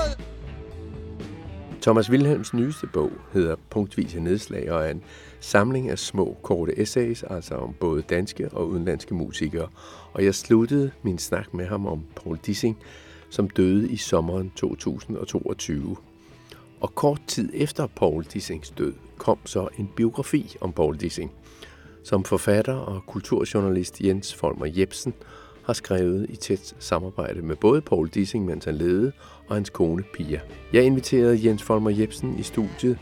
Thomas 1.81 2.11
Wilhelms 2.11 2.53
nyeste 2.53 2.87
bog 2.87 3.11
hedder 3.33 3.55
Punktvise 3.69 4.19
nedslag 4.19 4.71
og 4.71 4.85
er 4.85 4.91
en 4.91 5.01
samling 5.41 5.89
af 5.89 5.99
små, 5.99 6.37
korte 6.41 6.79
essays, 6.79 7.23
altså 7.23 7.55
om 7.55 7.73
både 7.79 8.01
danske 8.01 8.49
og 8.49 8.67
udenlandske 8.67 9.13
musikere. 9.13 9.67
Og 10.13 10.25
jeg 10.25 10.35
sluttede 10.35 10.91
min 11.03 11.17
snak 11.17 11.53
med 11.53 11.65
ham 11.65 11.87
om 11.87 12.03
Paul 12.15 12.39
Dissing, 12.45 12.77
som 13.29 13.49
døde 13.49 13.89
i 13.89 13.97
sommeren 13.97 14.51
2022. 14.55 15.97
Og 16.79 16.95
kort 16.95 17.21
tid 17.27 17.49
efter 17.53 17.87
Paul 17.87 18.23
Dissings 18.23 18.69
død 18.69 18.93
kom 19.17 19.37
så 19.45 19.67
en 19.77 19.89
biografi 19.95 20.55
om 20.61 20.73
Paul 20.73 20.97
Dissing, 20.97 21.31
som 22.03 22.23
forfatter 22.23 22.73
og 22.73 23.01
kulturjournalist 23.07 24.01
Jens 24.01 24.35
Folmer 24.35 24.65
Jebsen 24.65 25.13
har 25.65 25.73
skrevet 25.73 26.25
i 26.29 26.35
tæt 26.35 26.75
samarbejde 26.79 27.41
med 27.41 27.55
både 27.55 27.81
Paul 27.81 28.09
Dissing, 28.09 28.45
mens 28.45 28.65
han 28.65 28.75
levede, 28.75 29.11
og 29.47 29.55
hans 29.55 29.69
kone 29.69 30.03
Pia. 30.13 30.39
Jeg 30.73 30.83
inviterede 30.83 31.47
Jens 31.47 31.63
Folmer 31.63 31.89
Jebsen 31.89 32.39
i 32.39 32.43
studiet 32.43 32.97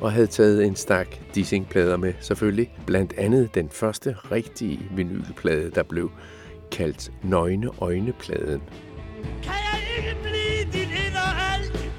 og 0.00 0.12
havde 0.12 0.26
taget 0.26 0.64
en 0.64 0.76
stak 0.76 1.06
Dissing-plader 1.34 1.96
med, 1.96 2.14
selvfølgelig. 2.20 2.74
Blandt 2.86 3.12
andet 3.12 3.54
den 3.54 3.68
første 3.68 4.16
rigtige 4.32 4.80
vinylplade, 4.96 5.70
der 5.70 5.82
blev 5.82 6.10
kaldt 6.72 7.12
Nøgne 7.22 7.70
Øjnepladen. 7.80 8.62
Kan 9.42 9.54
jeg 9.72 9.80
ikke 9.98 10.16
blive 10.22 10.72
dit 10.72 10.90
ind 10.90 11.14
og 11.14 11.52
alt, 11.54 11.92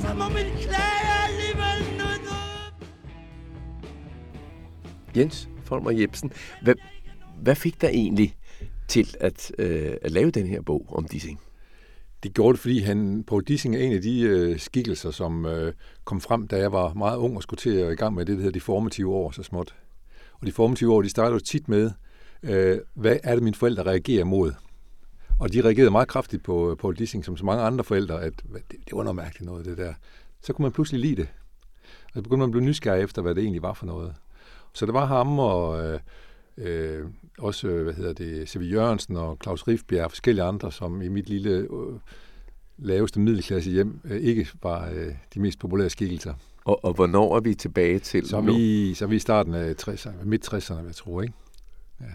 så 0.00 0.14
må 0.14 0.24
min 0.28 0.52
klage 0.60 1.06
alligevel 1.26 1.98
noget. 1.98 2.20
Jens 5.16 5.48
Folmer 5.64 5.90
Jebsen, 5.90 6.32
hvad, 6.62 6.74
hvad 7.42 7.54
fik 7.54 7.80
der 7.80 7.88
egentlig 7.88 8.36
til 8.88 9.16
at, 9.20 9.52
øh, 9.58 9.92
at 10.02 10.10
lave 10.10 10.30
den 10.30 10.46
her 10.46 10.60
bog 10.62 10.86
om 10.88 11.04
Dissing? 11.04 11.40
Det 12.26 12.34
gjorde 12.34 12.52
det, 12.52 12.60
fordi 12.60 12.78
han, 12.78 13.24
Paul 13.24 13.42
Dissing 13.42 13.76
er 13.76 13.80
en 13.80 13.92
af 13.92 14.02
de 14.02 14.20
øh, 14.20 14.58
skikkelser, 14.58 15.10
som 15.10 15.46
øh, 15.46 15.72
kom 16.04 16.20
frem, 16.20 16.48
da 16.48 16.58
jeg 16.58 16.72
var 16.72 16.94
meget 16.94 17.16
ung 17.16 17.36
og 17.36 17.42
skulle 17.42 17.58
til 17.58 17.70
at 17.70 17.92
i 17.92 17.94
gang 17.94 18.14
med 18.14 18.26
det, 18.26 18.36
der 18.36 18.42
hedder 18.42 18.52
de 18.52 18.60
formative 18.60 19.14
år 19.14 19.30
så 19.30 19.42
småt. 19.42 19.74
Og 20.40 20.46
de 20.46 20.52
formative 20.52 20.94
år, 20.94 21.02
de 21.02 21.08
starter 21.08 21.32
jo 21.32 21.38
tit 21.38 21.68
med, 21.68 21.90
øh, 22.42 22.78
hvad 22.94 23.16
er 23.22 23.34
det, 23.34 23.42
mine 23.42 23.54
forældre 23.54 23.82
reagerer 23.82 24.24
mod? 24.24 24.52
Og 25.40 25.52
de 25.52 25.64
reagerede 25.64 25.90
meget 25.90 26.08
kraftigt 26.08 26.42
på 26.42 26.70
øh, 26.70 26.76
Paul 26.76 26.96
Dissing, 26.96 27.24
som 27.24 27.36
så 27.36 27.44
mange 27.44 27.62
andre 27.62 27.84
forældre, 27.84 28.22
at 28.22 28.32
det, 28.52 28.62
det 28.70 28.92
var 28.92 29.02
noget 29.02 29.16
mærkeligt 29.16 29.46
noget, 29.46 29.64
det 29.64 29.78
der. 29.78 29.94
Så 30.42 30.52
kunne 30.52 30.62
man 30.62 30.72
pludselig 30.72 31.00
lide 31.00 31.16
det. 31.16 31.28
Og 32.04 32.12
så 32.14 32.22
begyndte 32.22 32.38
man 32.38 32.48
at 32.48 32.52
blive 32.52 32.64
nysgerrig 32.64 33.02
efter, 33.02 33.22
hvad 33.22 33.34
det 33.34 33.42
egentlig 33.42 33.62
var 33.62 33.72
for 33.72 33.86
noget. 33.86 34.14
Så 34.72 34.86
det 34.86 34.94
var 34.94 35.04
ham 35.04 35.38
og 35.38 35.84
øh, 35.84 36.00
øh, 36.58 37.04
også, 37.38 37.68
hvad 37.68 37.94
hedder 37.94 38.12
det, 38.12 38.48
C.V. 38.48 38.62
Jørgensen 38.72 39.16
og 39.16 39.38
Claus 39.42 39.68
Rifbjerg 39.68 40.04
og 40.04 40.10
forskellige 40.10 40.44
andre, 40.44 40.72
som 40.72 41.02
i 41.02 41.08
mit 41.08 41.28
lille 41.28 41.50
øh, 41.50 41.98
laveste 42.78 43.20
middelklasse 43.20 43.70
hjem 43.70 44.00
øh, 44.04 44.20
ikke 44.20 44.48
var 44.62 44.90
øh, 44.94 45.12
de 45.34 45.40
mest 45.40 45.58
populære 45.58 45.90
skikkelser. 45.90 46.34
Og, 46.64 46.84
og 46.84 46.94
hvornår 46.94 47.36
er 47.36 47.40
vi 47.40 47.54
tilbage 47.54 47.98
til 47.98 48.28
så 48.28 48.36
er 48.36 48.40
vi, 48.40 48.94
så 48.94 49.04
er 49.04 49.08
vi 49.08 49.16
i 49.16 49.18
starten 49.18 49.54
af 49.54 49.74
60'erne, 49.88 50.24
midt 50.24 50.54
60'erne, 50.54 50.86
jeg 50.86 50.94
tror, 50.94 51.22
ikke? 51.22 51.34
Ja. 52.00 52.06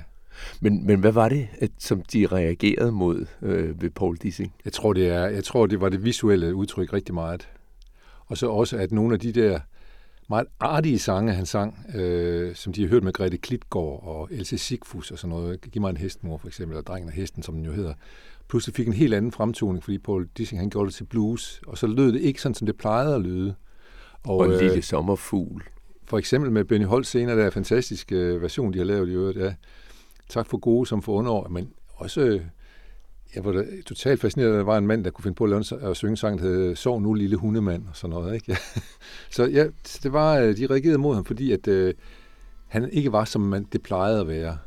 Men, 0.61 0.85
men 0.85 0.99
hvad 0.99 1.11
var 1.11 1.29
det, 1.29 1.47
at, 1.59 1.71
som 1.77 2.01
de 2.01 2.27
reagerede 2.27 2.91
mod 2.91 3.25
øh, 3.41 3.81
ved 3.81 3.89
Paul 3.89 4.17
Dissing? 4.17 4.53
Jeg 4.65 4.73
tror, 4.73 4.93
det 4.93 5.09
er, 5.09 5.25
jeg 5.27 5.43
tror, 5.43 5.65
det 5.65 5.81
var 5.81 5.89
det 5.89 6.03
visuelle 6.03 6.55
udtryk 6.55 6.93
rigtig 6.93 7.13
meget. 7.13 7.49
Og 8.25 8.37
så 8.37 8.49
også, 8.49 8.77
at 8.77 8.91
nogle 8.91 9.13
af 9.13 9.19
de 9.19 9.31
der 9.31 9.59
meget 10.31 10.47
artige 10.59 10.99
sange, 10.99 11.33
han 11.33 11.45
sang, 11.45 11.85
øh, 11.95 12.55
som 12.55 12.73
de 12.73 12.81
har 12.81 12.89
hørt 12.89 13.03
med 13.03 13.13
Grete 13.13 13.37
Klitgaard 13.37 14.03
og 14.03 14.27
Else 14.31 14.57
Sigfus 14.57 15.11
og 15.11 15.19
sådan 15.19 15.35
noget. 15.35 15.61
Giv 15.61 15.81
mig 15.81 15.89
en 15.89 15.97
hestmor 15.97 16.37
for 16.37 16.47
eksempel, 16.47 16.77
eller 16.77 16.83
Drengen 16.83 17.09
af 17.09 17.15
Hesten, 17.15 17.43
som 17.43 17.55
den 17.55 17.65
jo 17.65 17.71
hedder. 17.71 17.93
Pludselig 18.47 18.75
fik 18.75 18.87
en 18.87 18.93
helt 18.93 19.13
anden 19.13 19.31
fremtoning, 19.31 19.83
fordi 19.83 19.97
Paul 19.97 20.29
Dissing 20.37 20.61
han 20.61 20.69
gjorde 20.69 20.87
det 20.87 20.95
til 20.95 21.03
blues, 21.03 21.61
og 21.67 21.77
så 21.77 21.87
lød 21.87 22.13
det 22.13 22.21
ikke 22.21 22.41
sådan, 22.41 22.55
som 22.55 22.65
det 22.65 22.77
plejede 22.77 23.15
at 23.15 23.21
lyde. 23.21 23.55
Og, 24.23 24.37
og 24.37 24.45
en 24.45 24.51
lille 24.51 24.75
øh, 24.75 24.83
sommerfugl. 24.83 25.63
For 26.05 26.17
eksempel 26.17 26.51
med 26.51 26.65
Benny 26.65 26.85
Holt 26.85 27.07
senere, 27.07 27.35
der 27.35 27.41
er 27.41 27.45
en 27.45 27.51
fantastisk 27.51 28.11
øh, 28.11 28.41
version, 28.41 28.73
de 28.73 28.77
har 28.77 28.85
lavet 28.85 29.09
i 29.09 29.11
øvrigt. 29.11 29.37
Ja. 29.37 29.53
Tak 30.29 30.47
for 30.47 30.57
gode 30.57 30.87
som 30.87 31.01
for 31.01 31.13
underår, 31.13 31.47
men 31.47 31.69
også... 31.87 32.41
Jeg 33.35 33.45
var 33.45 33.65
totalt 33.85 34.21
fascineret, 34.21 34.51
at 34.51 34.57
der 34.57 34.63
var 34.63 34.77
en 34.77 34.87
mand, 34.87 35.03
der 35.03 35.09
kunne 35.09 35.23
finde 35.23 35.35
på 35.35 35.43
at, 35.43 35.49
lave, 35.49 35.89
at 35.89 35.97
synge 35.97 36.17
sang, 36.17 36.39
der 36.39 36.43
hed 36.43 36.75
Sov 36.75 37.01
nu, 37.01 37.13
lille 37.13 37.35
hundemand, 37.35 37.83
og 37.89 37.97
sådan 37.97 38.13
noget. 38.13 38.33
Ikke? 38.33 38.57
så 39.35 39.45
ja, 39.45 39.67
det 40.03 40.13
var, 40.13 40.37
øh, 40.37 40.57
de 40.57 40.67
reagerede 40.67 40.97
mod 40.97 41.15
ham, 41.15 41.25
fordi 41.25 41.51
at, 41.51 41.67
øh, 41.67 41.93
han 42.67 42.89
ikke 42.89 43.11
var, 43.11 43.25
som 43.25 43.41
man, 43.41 43.67
det 43.71 43.81
plejede 43.81 44.21
at 44.21 44.27
være. 44.27 44.57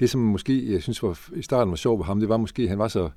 Det, 0.00 0.10
som 0.10 0.20
måske, 0.20 0.72
jeg 0.72 0.82
synes 0.82 1.02
var, 1.02 1.18
i 1.34 1.42
starten 1.42 1.70
var 1.70 1.76
sjovt 1.76 1.98
ved 1.98 2.04
ham, 2.04 2.20
det 2.20 2.28
var 2.28 2.36
måske, 2.36 2.62
at 2.62 2.68
han 2.68 2.78
var 2.78 2.88
så, 2.88 3.10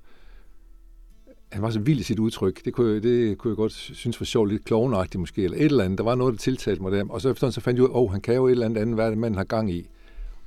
han 1.51 1.62
var 1.62 1.69
så 1.69 1.79
vild 1.79 2.00
i 2.00 2.03
sit 2.03 2.19
udtryk. 2.19 2.65
Det 2.65 2.74
kunne, 2.74 3.00
det 3.00 3.38
kunne 3.38 3.51
jeg 3.51 3.55
godt 3.55 3.74
synes 3.74 4.21
var 4.21 4.25
sjovt, 4.25 4.50
lidt 4.50 4.65
klovnagtigt 4.65 5.19
måske, 5.19 5.43
eller 5.43 5.57
et 5.57 5.65
eller 5.65 5.83
andet. 5.83 5.98
Der 5.98 6.03
var 6.03 6.15
noget, 6.15 6.31
der 6.31 6.38
tiltalte 6.38 6.81
mig 6.81 6.91
der. 6.91 7.05
Og 7.09 7.21
så 7.21 7.29
efter 7.29 7.50
så 7.50 7.62
fandt 7.62 7.77
jeg 7.77 7.83
ud 7.89 7.95
af, 7.95 8.03
at 8.03 8.12
han 8.12 8.21
kan 8.21 8.36
jo 8.36 8.48
et 8.48 8.51
eller 8.51 8.65
andet 8.65 8.81
andet, 8.81 8.95
hvad 8.95 9.15
manden 9.15 9.38
har 9.38 9.43
gang 9.43 9.71
i. 9.71 9.89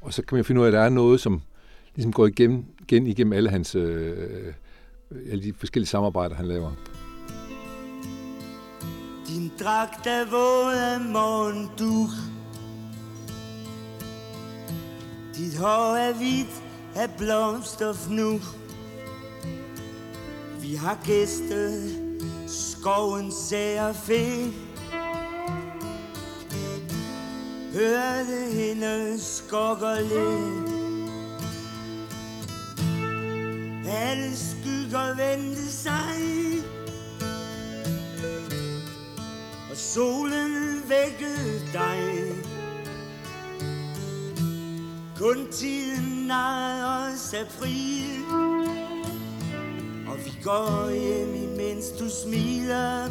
Og 0.00 0.12
så 0.14 0.22
kan 0.22 0.36
man 0.36 0.44
finde 0.44 0.60
ud 0.60 0.64
af, 0.64 0.68
at 0.68 0.72
der 0.72 0.80
er 0.80 0.88
noget, 0.88 1.20
som 1.20 1.42
ligesom 1.94 2.12
gået 2.12 2.30
igennem, 2.30 2.64
igen 2.80 3.06
igennem 3.06 3.32
alle 3.32 3.50
hans 3.50 3.74
øh, 3.74 4.16
øh, 4.18 4.52
alle 5.30 5.42
de 5.42 5.52
forskellige 5.52 5.88
samarbejder, 5.88 6.34
han 6.34 6.46
laver. 6.46 6.72
Din 9.28 9.52
dragt 9.60 10.06
er 10.06 10.24
våde 10.30 11.12
morgenduk 11.12 12.10
Dit 15.36 15.58
hår 15.58 15.96
er 15.96 16.12
hvidt 16.12 16.62
af 16.94 17.10
blomstof 17.18 18.08
nu 18.10 18.40
Vi 20.60 20.74
har 20.74 20.98
gæstet 21.04 22.00
skoven 22.46 23.32
sære 23.32 23.94
fe. 23.94 24.52
Hørte 27.72 28.52
hende 28.52 29.20
skokker 29.20 30.00
lidt 30.00 30.71
alle 33.92 34.36
skygger 34.36 35.16
vendte 35.16 35.72
sig 35.72 36.14
Og 39.70 39.76
solen 39.76 40.82
vækkede 40.88 41.60
dig. 41.72 42.32
Kun 45.18 45.46
tiden 45.52 46.26
nader 46.26 47.12
os 47.12 47.34
af 47.34 47.46
fri 47.50 48.02
Og 50.08 50.18
vi 50.24 50.32
går 50.44 50.90
hjem 50.90 51.34
imens 51.34 51.88
du 51.98 52.08
smiler. 52.08 53.08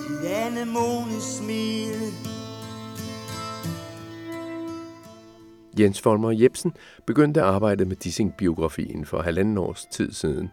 Dit 0.00 0.26
anemone 0.28 1.20
smil 1.20 2.12
Jens 5.78 6.00
Folmer 6.00 6.30
Jebsen 6.30 6.72
begyndte 7.06 7.40
at 7.40 7.46
arbejde 7.46 7.84
med 7.84 7.96
Dissing-biografien 7.96 9.04
for 9.04 9.22
halvanden 9.22 9.58
års 9.58 9.86
tid 9.90 10.12
siden. 10.12 10.50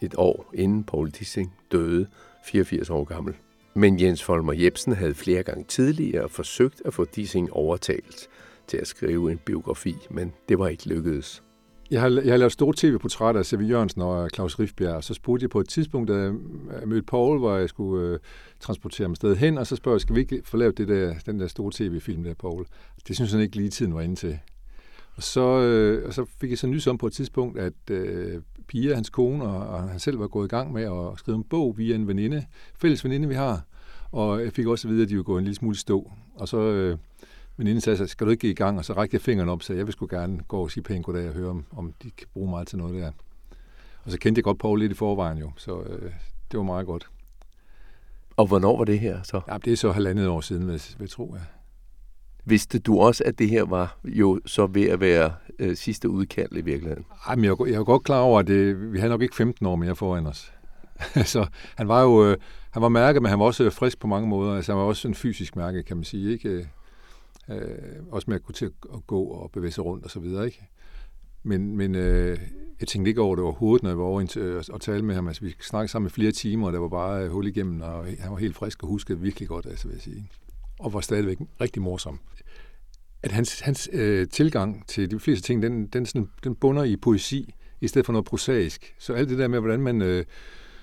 Et 0.00 0.14
år 0.18 0.50
inden 0.54 0.84
Paul 0.84 1.10
Dissing 1.10 1.54
døde, 1.72 2.06
84 2.44 2.90
år 2.90 3.04
gammel. 3.04 3.34
Men 3.74 4.00
Jens 4.00 4.24
Folmer 4.24 4.52
Jebsen 4.52 4.92
havde 4.92 5.14
flere 5.14 5.42
gange 5.42 5.64
tidligere 5.68 6.28
forsøgt 6.28 6.82
at 6.84 6.94
få 6.94 7.04
Dissing 7.04 7.52
overtalt 7.52 8.28
til 8.66 8.76
at 8.76 8.86
skrive 8.86 9.32
en 9.32 9.38
biografi, 9.38 9.94
men 10.10 10.32
det 10.48 10.58
var 10.58 10.68
ikke 10.68 10.88
lykkedes. 10.88 11.42
Jeg 11.90 12.00
har, 12.00 12.08
jeg 12.08 12.32
har 12.32 12.36
lavet 12.36 12.52
store 12.52 12.74
tv-portrætter 12.76 13.38
af 13.38 13.46
Sevi 13.46 13.66
Jørgensen 13.66 14.02
og 14.02 14.30
Claus 14.34 14.58
Rifbjerg, 14.58 14.94
og 14.94 15.04
så 15.04 15.14
spurgte 15.14 15.44
jeg 15.44 15.50
på 15.50 15.60
et 15.60 15.68
tidspunkt, 15.68 16.08
da 16.08 16.14
jeg 16.14 16.32
mødte 16.86 17.06
Paul, 17.06 17.38
hvor 17.38 17.56
jeg 17.56 17.68
skulle 17.68 18.08
øh, 18.08 18.18
transportere 18.60 19.04
ham 19.04 19.14
sted 19.14 19.36
hen, 19.36 19.58
og 19.58 19.66
så 19.66 19.76
spørger 19.76 19.96
jeg, 19.96 20.00
skal 20.00 20.14
vi 20.14 20.20
ikke 20.20 20.42
få 20.44 20.56
lavet 20.56 20.78
det 20.78 20.88
der, 20.88 21.14
den 21.26 21.40
der 21.40 21.46
store 21.46 21.72
tv-film 21.74 22.24
der, 22.24 22.34
Paul? 22.34 22.66
Det 23.08 23.16
synes 23.16 23.32
han 23.32 23.40
ikke 23.40 23.56
lige 23.56 23.70
tiden 23.70 23.94
var 23.94 24.00
inde 24.00 24.16
til. 24.16 24.38
Og 25.16 25.22
så, 25.22 25.60
øh, 25.60 26.06
og 26.06 26.14
så 26.14 26.24
fik 26.40 26.50
jeg 26.50 26.58
så 26.58 26.66
nys 26.66 26.86
om 26.86 26.98
på 26.98 27.06
et 27.06 27.12
tidspunkt, 27.12 27.58
at 27.58 27.90
øh, 27.90 28.42
Pia, 28.68 28.94
hans 28.94 29.10
kone, 29.10 29.44
og, 29.44 29.68
og 29.68 29.88
han 29.88 29.98
selv 29.98 30.18
var 30.18 30.28
gået 30.28 30.46
i 30.46 30.48
gang 30.48 30.72
med 30.72 30.82
at 30.82 31.18
skrive 31.18 31.36
en 31.36 31.44
bog 31.44 31.78
via 31.78 31.94
en 31.94 32.08
veninde, 32.08 32.46
fælles 32.74 33.04
veninde, 33.04 33.28
vi 33.28 33.34
har. 33.34 33.62
Og 34.12 34.44
jeg 34.44 34.52
fik 34.52 34.66
også 34.66 34.88
at 34.88 34.92
vide, 34.92 35.02
at 35.02 35.08
de 35.08 35.14
ville 35.14 35.24
gå 35.24 35.38
en 35.38 35.44
lille 35.44 35.54
smule 35.54 35.76
stå. 35.76 36.12
Og 36.34 36.48
så 36.48 36.58
øh, 36.58 36.98
veninden 37.56 37.80
sagde, 37.80 38.08
skal 38.08 38.26
du 38.26 38.30
ikke 38.30 38.50
i 38.50 38.54
gang? 38.54 38.78
Og 38.78 38.84
så 38.84 38.92
rækte 38.92 39.14
jeg 39.14 39.20
fingeren 39.20 39.48
op, 39.48 39.62
så 39.62 39.74
jeg 39.74 39.86
vil 39.86 39.92
sgu 39.92 40.06
gerne 40.10 40.40
gå 40.48 40.62
og 40.62 40.70
sige 40.70 40.82
pænt 40.82 41.04
goddag 41.04 41.28
og 41.28 41.34
høre, 41.34 41.50
om, 41.50 41.64
om 41.76 41.92
de 42.02 42.10
kan 42.10 42.26
bruge 42.32 42.50
mig 42.50 42.66
til 42.66 42.78
noget 42.78 42.94
der. 42.94 43.10
Og 44.04 44.10
så 44.10 44.18
kendte 44.18 44.38
jeg 44.38 44.44
godt 44.44 44.58
Paul 44.58 44.78
lidt 44.78 44.92
i 44.92 44.94
forvejen 44.94 45.38
jo, 45.38 45.52
så 45.56 45.82
øh, 45.82 46.12
det 46.50 46.58
var 46.58 46.62
meget 46.62 46.86
godt. 46.86 47.06
Og 48.36 48.46
hvornår 48.46 48.78
var 48.78 48.84
det 48.84 49.00
her 49.00 49.22
så? 49.22 49.40
Ja, 49.48 49.58
det 49.64 49.72
er 49.72 49.76
så 49.76 49.92
halvandet 49.92 50.28
år 50.28 50.40
siden, 50.40 50.68
vil 50.68 50.82
jeg 51.00 51.10
tro, 51.10 51.34
ja. 51.34 51.55
Vidste 52.48 52.78
du 52.78 52.98
også, 52.98 53.22
at 53.26 53.38
det 53.38 53.48
her 53.48 53.64
var 53.64 53.98
jo 54.04 54.40
så 54.46 54.66
ved 54.66 54.84
at 54.84 55.00
være 55.00 55.32
øh, 55.58 55.76
sidste 55.76 56.08
udkald 56.08 56.52
i 56.52 56.60
virkeligheden? 56.60 57.04
Ej, 57.26 57.36
men 57.36 57.44
jeg, 57.44 57.56
jeg 57.60 57.74
er 57.74 57.84
godt 57.84 58.04
klar 58.04 58.20
over, 58.20 58.40
at 58.40 58.46
det, 58.46 58.92
vi 58.92 58.98
har 58.98 59.08
nok 59.08 59.22
ikke 59.22 59.36
15 59.36 59.66
år 59.66 59.76
mere 59.76 59.96
foran 59.96 60.26
os. 60.26 60.52
så 61.32 61.46
han 61.76 61.88
var 61.88 62.02
jo 62.02 62.24
øh, 62.24 62.36
han 62.70 62.82
var 62.82 62.88
mærket, 62.88 63.22
men 63.22 63.30
han 63.30 63.38
var 63.38 63.44
også 63.44 63.64
øh, 63.64 63.72
frisk 63.72 63.98
på 63.98 64.06
mange 64.06 64.28
måder. 64.28 64.54
Altså, 64.54 64.72
han 64.72 64.78
var 64.78 64.84
også 64.86 65.08
en 65.08 65.14
fysisk 65.14 65.56
mærke, 65.56 65.82
kan 65.82 65.96
man 65.96 66.04
sige. 66.04 66.32
Ikke? 66.32 66.48
Øh, 66.48 66.64
øh 67.48 67.58
også 68.10 68.24
med 68.28 68.36
at 68.36 68.42
kunne 68.42 68.54
til 68.54 68.64
at 68.64 69.06
gå 69.06 69.22
og 69.22 69.50
bevæge 69.50 69.72
sig 69.72 69.84
rundt 69.84 70.04
og 70.04 70.10
så 70.10 70.20
videre. 70.20 70.46
Ikke? 70.46 70.68
Men, 71.42 71.76
men 71.76 71.94
øh, 71.94 72.38
jeg 72.80 72.88
tænkte 72.88 73.08
ikke 73.08 73.20
over 73.20 73.36
det 73.36 73.44
overhovedet, 73.44 73.82
når 73.82 73.90
jeg 73.90 73.98
var 73.98 74.04
over 74.04 74.20
og 74.20 74.42
øh, 74.42 74.62
at, 74.74 74.80
tale 74.80 75.02
med 75.02 75.14
ham. 75.14 75.28
Altså, 75.28 75.44
vi 75.44 75.54
snakkede 75.60 75.90
sammen 75.90 76.06
i 76.06 76.10
flere 76.10 76.32
timer, 76.32 76.66
og 76.66 76.72
der 76.72 76.78
var 76.78 76.88
bare 76.88 77.28
hul 77.28 77.46
igennem, 77.46 77.80
og 77.80 78.04
han 78.18 78.30
var 78.30 78.36
helt 78.36 78.56
frisk 78.56 78.82
og 78.82 78.88
huskede 78.88 79.20
virkelig 79.20 79.48
godt, 79.48 79.66
altså, 79.66 79.88
vil 79.88 79.94
jeg 79.94 80.02
sige. 80.02 80.28
Og 80.78 80.92
var 80.92 81.00
stadigvæk 81.00 81.38
rigtig 81.60 81.82
morsom 81.82 82.20
at 83.26 83.32
hans, 83.32 83.60
hans 83.60 83.88
øh, 83.92 84.28
tilgang 84.28 84.86
til 84.88 85.10
de 85.10 85.20
fleste 85.20 85.46
ting, 85.46 85.62
den, 85.62 85.86
den, 85.86 86.06
sådan, 86.06 86.28
den 86.44 86.54
bunder 86.54 86.84
i 86.84 86.96
poesi, 86.96 87.54
i 87.80 87.88
stedet 87.88 88.06
for 88.06 88.12
noget 88.12 88.24
prosaisk. 88.24 88.94
Så 88.98 89.12
alt 89.12 89.28
det 89.28 89.38
der 89.38 89.48
med, 89.48 89.60
hvordan 89.60 89.80
man, 89.80 90.02
øh, 90.02 90.24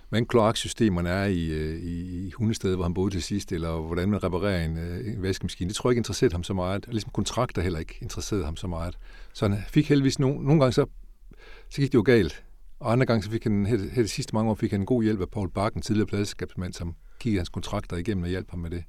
hvordan 0.09 0.25
kloaksystemerne 0.25 1.09
er 1.09 1.25
i, 1.25 1.45
øh, 1.45 1.75
i, 1.75 2.27
i 2.27 2.31
hundestedet, 2.31 2.77
hvor 2.77 2.83
han 2.83 2.93
boede 2.93 3.13
til 3.13 3.23
sidst, 3.23 3.51
eller 3.51 3.81
hvordan 3.81 4.09
man 4.09 4.23
reparerer 4.23 4.65
en, 4.65 4.77
øh, 4.77 5.13
en 5.13 5.23
vaskemaskine, 5.23 5.67
det 5.67 5.75
tror 5.75 5.89
jeg 5.89 5.91
ikke 5.91 5.99
interesserede 5.99 6.33
ham 6.33 6.43
så 6.43 6.53
meget. 6.53 6.85
Og 6.85 6.91
ligesom 6.91 7.11
kontrakter 7.13 7.61
heller 7.61 7.79
ikke 7.79 7.97
interesserede 8.01 8.45
ham 8.45 8.55
så 8.55 8.67
meget. 8.67 8.97
Så 9.33 9.47
han 9.47 9.59
fik 9.67 9.89
heldigvis 9.89 10.19
nogle, 10.19 10.45
nogle 10.45 10.61
gange 10.61 10.73
så, 10.73 10.85
så 11.69 11.81
gik 11.81 11.91
det 11.91 11.97
jo 11.97 12.03
galt. 12.05 12.43
Og 12.79 12.91
andre 12.91 13.05
gange 13.05 13.23
så 13.23 13.31
fik 13.31 13.43
han, 13.43 13.65
her, 13.65 13.77
her 13.77 14.01
de 14.01 14.07
sidste 14.07 14.35
mange 14.35 14.51
år, 14.51 14.55
fik 14.55 14.71
han 14.71 14.79
en 14.79 14.85
god 14.85 15.03
hjælp 15.03 15.21
af 15.21 15.29
Paul 15.29 15.49
Bakken, 15.49 15.81
tidligere 15.81 16.07
pladskabsmand, 16.07 16.73
som 16.73 16.95
kiggede 17.19 17.39
hans 17.39 17.49
kontrakter 17.49 17.97
igennem 17.97 18.23
og 18.23 18.29
hjalp 18.29 18.49
ham 18.49 18.59
med 18.59 18.69
det. 18.69 18.83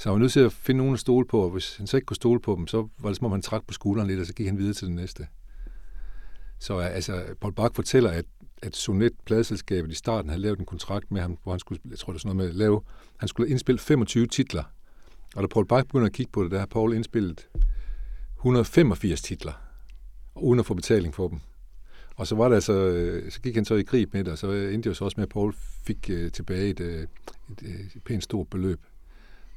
Så 0.00 0.08
han 0.08 0.12
var 0.12 0.18
nødt 0.18 0.32
til 0.32 0.40
at 0.40 0.52
finde 0.52 0.78
nogen 0.78 0.94
at 0.94 1.00
stole 1.00 1.26
på, 1.26 1.40
og 1.40 1.50
hvis 1.50 1.76
han 1.76 1.86
så 1.86 1.96
ikke 1.96 2.06
kunne 2.06 2.16
stole 2.16 2.40
på 2.40 2.54
dem, 2.54 2.66
så 2.66 2.88
var 2.98 3.08
det 3.08 3.16
som 3.16 3.24
om 3.24 3.32
han 3.32 3.42
trak 3.42 3.66
på 3.66 3.74
skulderen 3.74 4.08
lidt, 4.08 4.20
og 4.20 4.26
så 4.26 4.34
gik 4.34 4.46
han 4.46 4.58
videre 4.58 4.74
til 4.74 4.86
den 4.86 4.96
næste. 4.96 5.26
Så 6.58 6.80
øh, 6.80 6.94
altså, 6.94 7.24
Paul 7.40 7.52
Bach 7.54 7.74
fortæller, 7.74 8.10
at, 8.10 8.24
at 8.62 8.76
Sonet 8.76 9.12
pladeselskabet 9.26 9.90
i 9.90 9.94
starten 9.94 10.28
havde 10.28 10.42
lavet 10.42 10.58
en 10.58 10.64
kontrakt 10.64 11.10
med 11.10 11.20
ham, 11.20 11.38
hvor 11.42 11.52
han 11.52 11.58
skulle, 11.60 11.80
jeg 11.90 11.98
tror 11.98 12.12
det 12.12 12.18
er 12.18 12.20
sådan 12.20 12.36
noget 12.36 12.50
med, 12.50 12.58
lave, 12.58 12.80
han 13.16 13.28
skulle 13.28 13.50
indspille 13.50 13.78
25 13.78 14.26
titler. 14.26 14.62
Og 15.36 15.42
da 15.42 15.46
Paul 15.46 15.66
Bach 15.66 15.86
begynder 15.86 16.06
at 16.06 16.12
kigge 16.12 16.32
på 16.32 16.44
det, 16.44 16.50
der 16.50 16.58
har 16.58 16.66
Paul 16.66 16.94
indspillet 16.94 17.48
185 18.36 19.22
titler, 19.22 19.52
uden 20.36 20.60
at 20.60 20.66
få 20.66 20.74
betaling 20.74 21.14
for 21.14 21.28
dem. 21.28 21.40
Og 22.16 22.26
så 22.26 22.34
var 22.34 22.48
det 22.48 22.54
altså, 22.54 22.72
øh, 22.72 23.30
så 23.30 23.40
gik 23.40 23.54
han 23.54 23.64
så 23.64 23.74
i 23.74 23.82
krig 23.82 24.06
med 24.12 24.24
det, 24.24 24.32
og 24.32 24.38
så 24.38 24.52
endte 24.52 24.76
det 24.76 24.86
jo 24.86 24.94
så 24.94 25.04
også 25.04 25.14
med, 25.16 25.26
at 25.26 25.28
Paul 25.32 25.54
fik 25.86 26.10
øh, 26.10 26.32
tilbage 26.32 26.70
et, 26.70 26.80
et, 26.80 27.08
et, 27.62 27.90
et 27.94 28.02
pænt 28.04 28.24
stort 28.24 28.48
beløb 28.48 28.80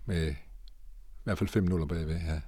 med 0.06 0.32
i 0.32 1.24
hvert 1.24 1.38
fald 1.38 1.50
fem 1.50 1.63
nuller 1.63 1.86
bagved, 1.86 2.16
ja. 2.16 2.39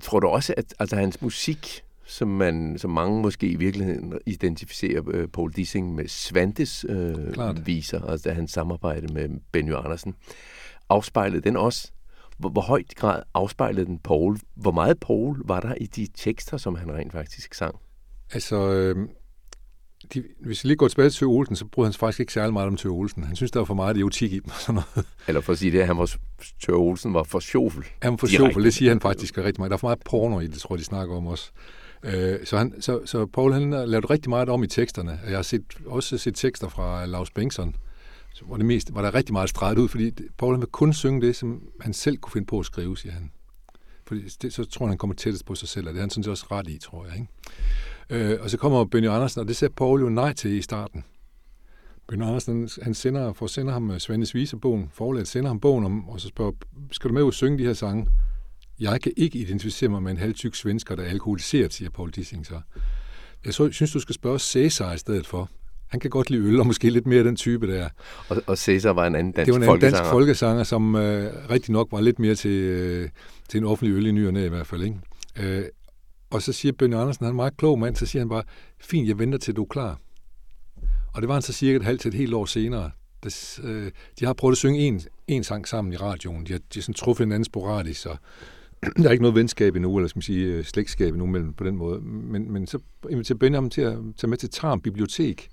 Tror 0.00 0.20
du 0.20 0.26
også, 0.26 0.54
at 0.56 0.74
altså, 0.78 0.96
hans 0.96 1.22
musik, 1.22 1.82
som, 2.06 2.28
man, 2.28 2.78
som 2.78 2.90
mange 2.90 3.22
måske 3.22 3.48
i 3.48 3.56
virkeligheden 3.56 4.18
identificerer 4.26 5.00
uh, 5.00 5.26
Paul 5.32 5.52
Dissing 5.52 5.94
med 5.94 6.08
Svantes 6.08 6.84
uh, 6.84 7.66
viser, 7.66 8.04
altså 8.04 8.32
hans 8.32 8.52
samarbejde 8.52 9.14
med 9.14 9.28
Benny 9.52 9.74
Andersen, 9.74 10.14
afspejlede 10.88 11.40
den 11.40 11.56
også 11.56 11.92
hvor, 12.38 12.48
hvor 12.48 12.62
højt 12.62 12.94
grad 12.96 13.22
afspejlede 13.34 13.86
den 13.86 13.98
Paul? 13.98 14.38
Hvor 14.54 14.70
meget 14.70 15.00
Paul 15.00 15.42
var 15.44 15.60
der 15.60 15.74
i 15.74 15.86
de 15.86 16.08
tekster, 16.14 16.56
som 16.56 16.74
han 16.74 16.92
rent 16.92 17.12
faktisk 17.12 17.54
sang? 17.54 17.74
Altså, 18.32 18.72
øh, 18.72 19.08
de, 20.14 20.24
hvis 20.40 20.64
vi 20.64 20.68
lige 20.68 20.76
går 20.76 20.88
tilbage 20.88 21.10
til 21.10 21.26
Olsen, 21.26 21.56
så 21.56 21.64
bryder 21.64 21.88
han 21.88 21.94
faktisk 21.94 22.20
ikke 22.20 22.32
særlig 22.32 22.52
meget 22.52 22.66
om 22.66 22.76
Tøge 22.76 22.92
Olsen. 22.92 23.24
Han 23.24 23.36
synes, 23.36 23.50
der 23.50 23.60
var 23.60 23.64
for 23.64 23.74
meget 23.74 23.96
erotik 23.96 24.32
i 24.32 24.38
dem. 24.38 24.44
Og 24.44 24.60
sådan 24.60 24.74
noget. 24.74 25.06
Eller 25.28 25.40
for 25.40 25.52
at 25.52 25.58
sige 25.58 25.72
det, 25.72 25.80
at 25.80 25.86
han 25.86 25.98
var, 25.98 26.14
Tøge 26.60 26.78
Olsen 26.78 27.14
var 27.14 27.22
for 27.22 27.40
sjofel. 27.40 27.84
Han 28.02 28.10
var 28.10 28.16
for 28.16 28.26
sjofel, 28.26 28.64
det 28.64 28.74
siger 28.74 28.90
han 28.90 29.00
faktisk 29.00 29.38
rigtig 29.38 29.60
meget. 29.60 29.70
Der 29.70 29.76
er 29.76 29.78
for 29.78 29.88
meget 29.88 30.02
porno 30.04 30.40
i 30.40 30.46
det, 30.46 30.58
tror 30.58 30.74
jeg, 30.74 30.78
de 30.78 30.84
snakker 30.84 31.16
om 31.16 31.26
også. 31.26 31.50
Øh, 32.02 32.38
så, 32.44 32.58
han, 32.58 32.82
så, 32.82 33.00
så 33.04 33.26
Paul 33.26 33.52
han 33.52 33.72
har 33.72 33.84
lavet 33.84 34.10
rigtig 34.10 34.30
meget 34.30 34.48
om 34.48 34.62
i 34.62 34.66
teksterne. 34.66 35.20
Jeg 35.26 35.36
har 35.36 35.42
set, 35.42 35.62
også 35.86 36.18
set 36.18 36.34
tekster 36.34 36.68
fra 36.68 37.06
Lars 37.06 37.30
Bengtsson, 37.30 37.76
hvor 38.42 38.56
det 38.56 38.66
mest 38.66 38.94
var 38.94 39.02
der 39.02 39.14
rigtig 39.14 39.32
meget 39.32 39.50
streget 39.50 39.78
ud, 39.78 39.88
fordi 39.88 40.12
Paul 40.38 40.54
han 40.54 40.60
vil 40.60 40.68
kun 40.68 40.92
synge 40.92 41.26
det, 41.26 41.36
som 41.36 41.62
han 41.80 41.92
selv 41.92 42.16
kunne 42.16 42.32
finde 42.32 42.46
på 42.46 42.58
at 42.58 42.66
skrive, 42.66 42.96
siger 42.96 43.12
han. 43.12 43.30
Fordi 44.06 44.20
det, 44.42 44.52
så 44.52 44.64
tror 44.64 44.86
han, 44.86 44.90
han 44.90 44.98
kommer 44.98 45.14
tættest 45.14 45.46
på 45.46 45.54
sig 45.54 45.68
selv, 45.68 45.88
og 45.88 45.94
det 45.94 45.98
er 45.98 46.02
han 46.02 46.10
sådan 46.10 46.24
set 46.24 46.30
også 46.30 46.46
ret 46.50 46.68
i, 46.68 46.78
tror 46.78 47.06
jeg. 47.06 47.14
Ikke? 47.14 47.28
Øh, 48.10 48.38
og 48.40 48.50
så 48.50 48.56
kommer 48.56 48.84
Benny 48.84 49.08
Andersen, 49.08 49.40
og 49.40 49.48
det 49.48 49.56
siger 49.56 49.70
Paul 49.76 50.00
jo 50.00 50.08
nej 50.08 50.32
til 50.32 50.50
i 50.50 50.62
starten. 50.62 51.04
Benny 52.08 52.22
Andersen, 52.22 52.68
han 52.82 52.94
sender, 52.94 53.32
får 53.32 53.46
sender 53.46 53.72
ham 53.72 53.90
øh, 53.90 53.98
Svendes 53.98 54.34
Visebogen, 54.34 54.90
forladet 54.92 55.28
sender 55.28 55.48
ham 55.48 55.60
bogen 55.60 55.84
om, 55.84 56.08
og 56.08 56.20
så 56.20 56.28
spørger, 56.28 56.52
skal 56.92 57.08
du 57.08 57.14
med 57.14 57.22
ud 57.22 57.26
og 57.26 57.34
synge 57.34 57.58
de 57.58 57.64
her 57.64 57.72
sange? 57.72 58.06
Jeg 58.80 59.00
kan 59.00 59.12
ikke 59.16 59.38
identificere 59.38 59.90
mig 59.90 60.02
med 60.02 60.10
en 60.10 60.18
halvtyk 60.18 60.54
svensker, 60.54 60.96
der 60.96 61.02
er 61.02 61.08
alkoholiseret, 61.08 61.72
siger 61.72 61.90
Paul 61.90 62.10
Dissing 62.10 62.46
så. 62.46 62.60
Jeg 63.44 63.54
synes, 63.54 63.92
du 63.92 64.00
skal 64.00 64.14
spørge 64.14 64.38
Cæsar 64.38 64.92
i 64.92 64.98
stedet 64.98 65.26
for. 65.26 65.50
Han 65.88 66.00
kan 66.00 66.10
godt 66.10 66.30
lide 66.30 66.42
øl, 66.42 66.60
og 66.60 66.66
måske 66.66 66.90
lidt 66.90 67.06
mere 67.06 67.24
den 67.24 67.36
type 67.36 67.72
der. 67.72 67.88
Og, 68.28 68.42
og 68.46 68.58
Cæsar 68.58 68.92
var 68.92 69.06
en 69.06 69.14
anden 69.14 69.32
dansk 69.32 69.46
Det 69.46 69.60
var 69.60 69.66
en 69.66 69.82
anden 69.82 69.92
dansk 69.92 70.10
folkesanger, 70.10 70.64
som 70.64 70.96
øh, 70.96 71.32
rigtig 71.50 71.72
nok 71.72 71.88
var 71.92 72.00
lidt 72.00 72.18
mere 72.18 72.34
til, 72.34 72.50
øh, 72.50 73.08
til 73.48 73.58
en 73.58 73.64
offentlig 73.64 73.96
øl 73.96 74.06
i 74.06 74.12
ny 74.12 74.26
og 74.26 74.32
næ, 74.32 74.46
i 74.46 74.48
hvert 74.48 74.66
fald. 74.66 74.82
Ikke? 74.82 74.96
Øh, 75.36 75.64
og 76.30 76.42
så 76.42 76.52
siger 76.52 76.72
Bønne 76.72 76.96
Andersen, 76.96 77.24
han 77.24 77.28
er 77.28 77.30
en 77.30 77.36
meget 77.36 77.56
klog 77.56 77.78
mand, 77.78 77.96
så 77.96 78.06
siger 78.06 78.20
han 78.20 78.28
bare, 78.28 78.42
fint, 78.80 79.08
jeg 79.08 79.18
venter 79.18 79.38
til 79.38 79.56
du 79.56 79.62
er 79.62 79.66
klar. 79.66 80.00
Og 81.14 81.22
det 81.22 81.28
var 81.28 81.34
han 81.34 81.42
så 81.42 81.52
cirka 81.52 81.76
et 81.76 81.84
halvt 81.84 82.00
til 82.00 82.08
et 82.08 82.14
helt 82.14 82.34
år 82.34 82.44
senere. 82.44 82.90
Des, 83.24 83.60
øh, 83.64 83.92
de 84.20 84.24
har 84.24 84.32
prøvet 84.32 84.52
at 84.52 84.58
synge 84.58 84.78
en, 84.78 85.00
en 85.26 85.44
sang 85.44 85.68
sammen 85.68 85.92
i 85.92 85.96
radioen. 85.96 86.46
De 86.46 86.52
har, 86.52 86.58
de 86.58 86.64
har 86.74 86.80
sådan 86.80 86.94
truffet 86.94 87.24
en 87.24 87.32
anden 87.32 87.44
sporadisk, 87.44 88.00
så 88.00 88.16
der 88.96 89.08
er 89.08 89.10
ikke 89.12 89.22
noget 89.22 89.34
venskab 89.34 89.76
endnu, 89.76 89.96
eller 89.96 90.08
skal 90.08 90.18
man 90.18 90.22
sige 90.22 90.46
øh, 90.46 90.64
slægtskab 90.64 91.08
endnu 91.12 91.26
mellem 91.26 91.52
på 91.52 91.64
den 91.64 91.76
måde. 91.76 92.00
Men, 92.00 92.52
men 92.52 92.66
så 92.66 92.78
inviterer 93.10 93.38
Benny 93.38 93.56
ham 93.56 93.70
til 93.70 93.80
at 93.80 93.98
tage 94.16 94.28
med 94.28 94.38
til 94.38 94.50
Tarm 94.50 94.80
Bibliotek. 94.80 95.48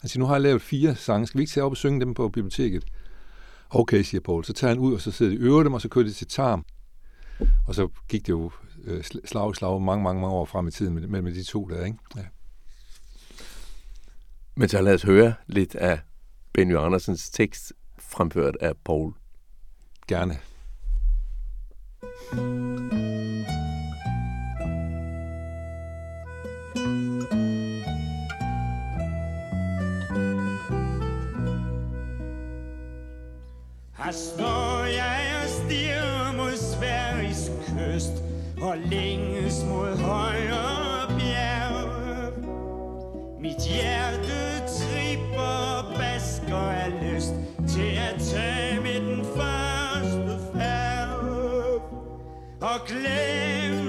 Han 0.00 0.08
siger, 0.08 0.20
nu 0.20 0.26
har 0.26 0.34
jeg 0.34 0.42
lavet 0.42 0.62
fire 0.62 0.96
sange, 0.96 1.26
skal 1.26 1.38
vi 1.38 1.42
ikke 1.42 1.50
tage 1.50 1.64
op 1.64 1.70
og 1.70 1.76
synge 1.76 2.00
dem 2.00 2.14
på 2.14 2.28
biblioteket? 2.28 2.84
Okay, 3.70 4.02
siger 4.02 4.20
Paul. 4.20 4.44
Så 4.44 4.52
tager 4.52 4.68
han 4.68 4.78
ud, 4.78 4.94
og 4.94 5.00
så 5.00 5.10
sidder 5.10 5.32
de 5.32 5.38
øver 5.38 5.62
dem, 5.62 5.72
og 5.72 5.80
så 5.80 5.88
kører 5.88 6.04
de 6.04 6.12
til 6.12 6.26
Tarm. 6.26 6.64
Og 7.66 7.74
så 7.74 7.88
gik 8.08 8.26
det 8.26 8.28
jo 8.28 8.50
øh, 8.84 9.04
slag 9.04 9.50
i 9.50 9.54
slag 9.54 9.82
mange, 9.82 10.02
mange, 10.02 10.20
mange 10.20 10.34
år 10.34 10.44
frem 10.44 10.68
i 10.68 10.70
tiden 10.70 10.94
mellem 10.94 11.24
med 11.24 11.34
de 11.34 11.42
to 11.42 11.68
der, 11.68 11.84
ikke? 11.84 11.98
Ja. 12.16 12.24
Men 14.54 14.68
så 14.68 14.80
lad 14.80 14.94
os 14.94 15.02
høre 15.02 15.34
lidt 15.46 15.74
af 15.74 16.00
Benny 16.52 16.76
Andersens 16.76 17.30
tekst, 17.30 17.72
fremført 17.98 18.56
af 18.60 18.72
Paul. 18.84 19.12
Gerne. 20.08 20.38
Her 33.96 34.12
står 34.12 34.84
jeg 34.84 35.42
og 35.42 35.48
stiger 35.48 36.32
mod 36.36 36.56
Sveriges 36.56 37.50
kyst 37.66 38.29
og 38.62 38.78
længes 38.78 39.64
mod 39.68 39.96
højere 39.96 41.08
bjerg. 41.18 41.88
Mit 43.40 43.56
hjerte 43.70 44.66
tripper 44.78 45.94
basker 45.98 46.56
af 46.56 46.92
lyst 47.02 47.34
til 47.68 47.90
at 48.08 48.20
tage 48.20 48.80
med 48.80 49.00
den 49.00 49.24
første 49.24 50.38
færd 50.54 51.08
og 52.60 52.86
glemme 52.86 53.79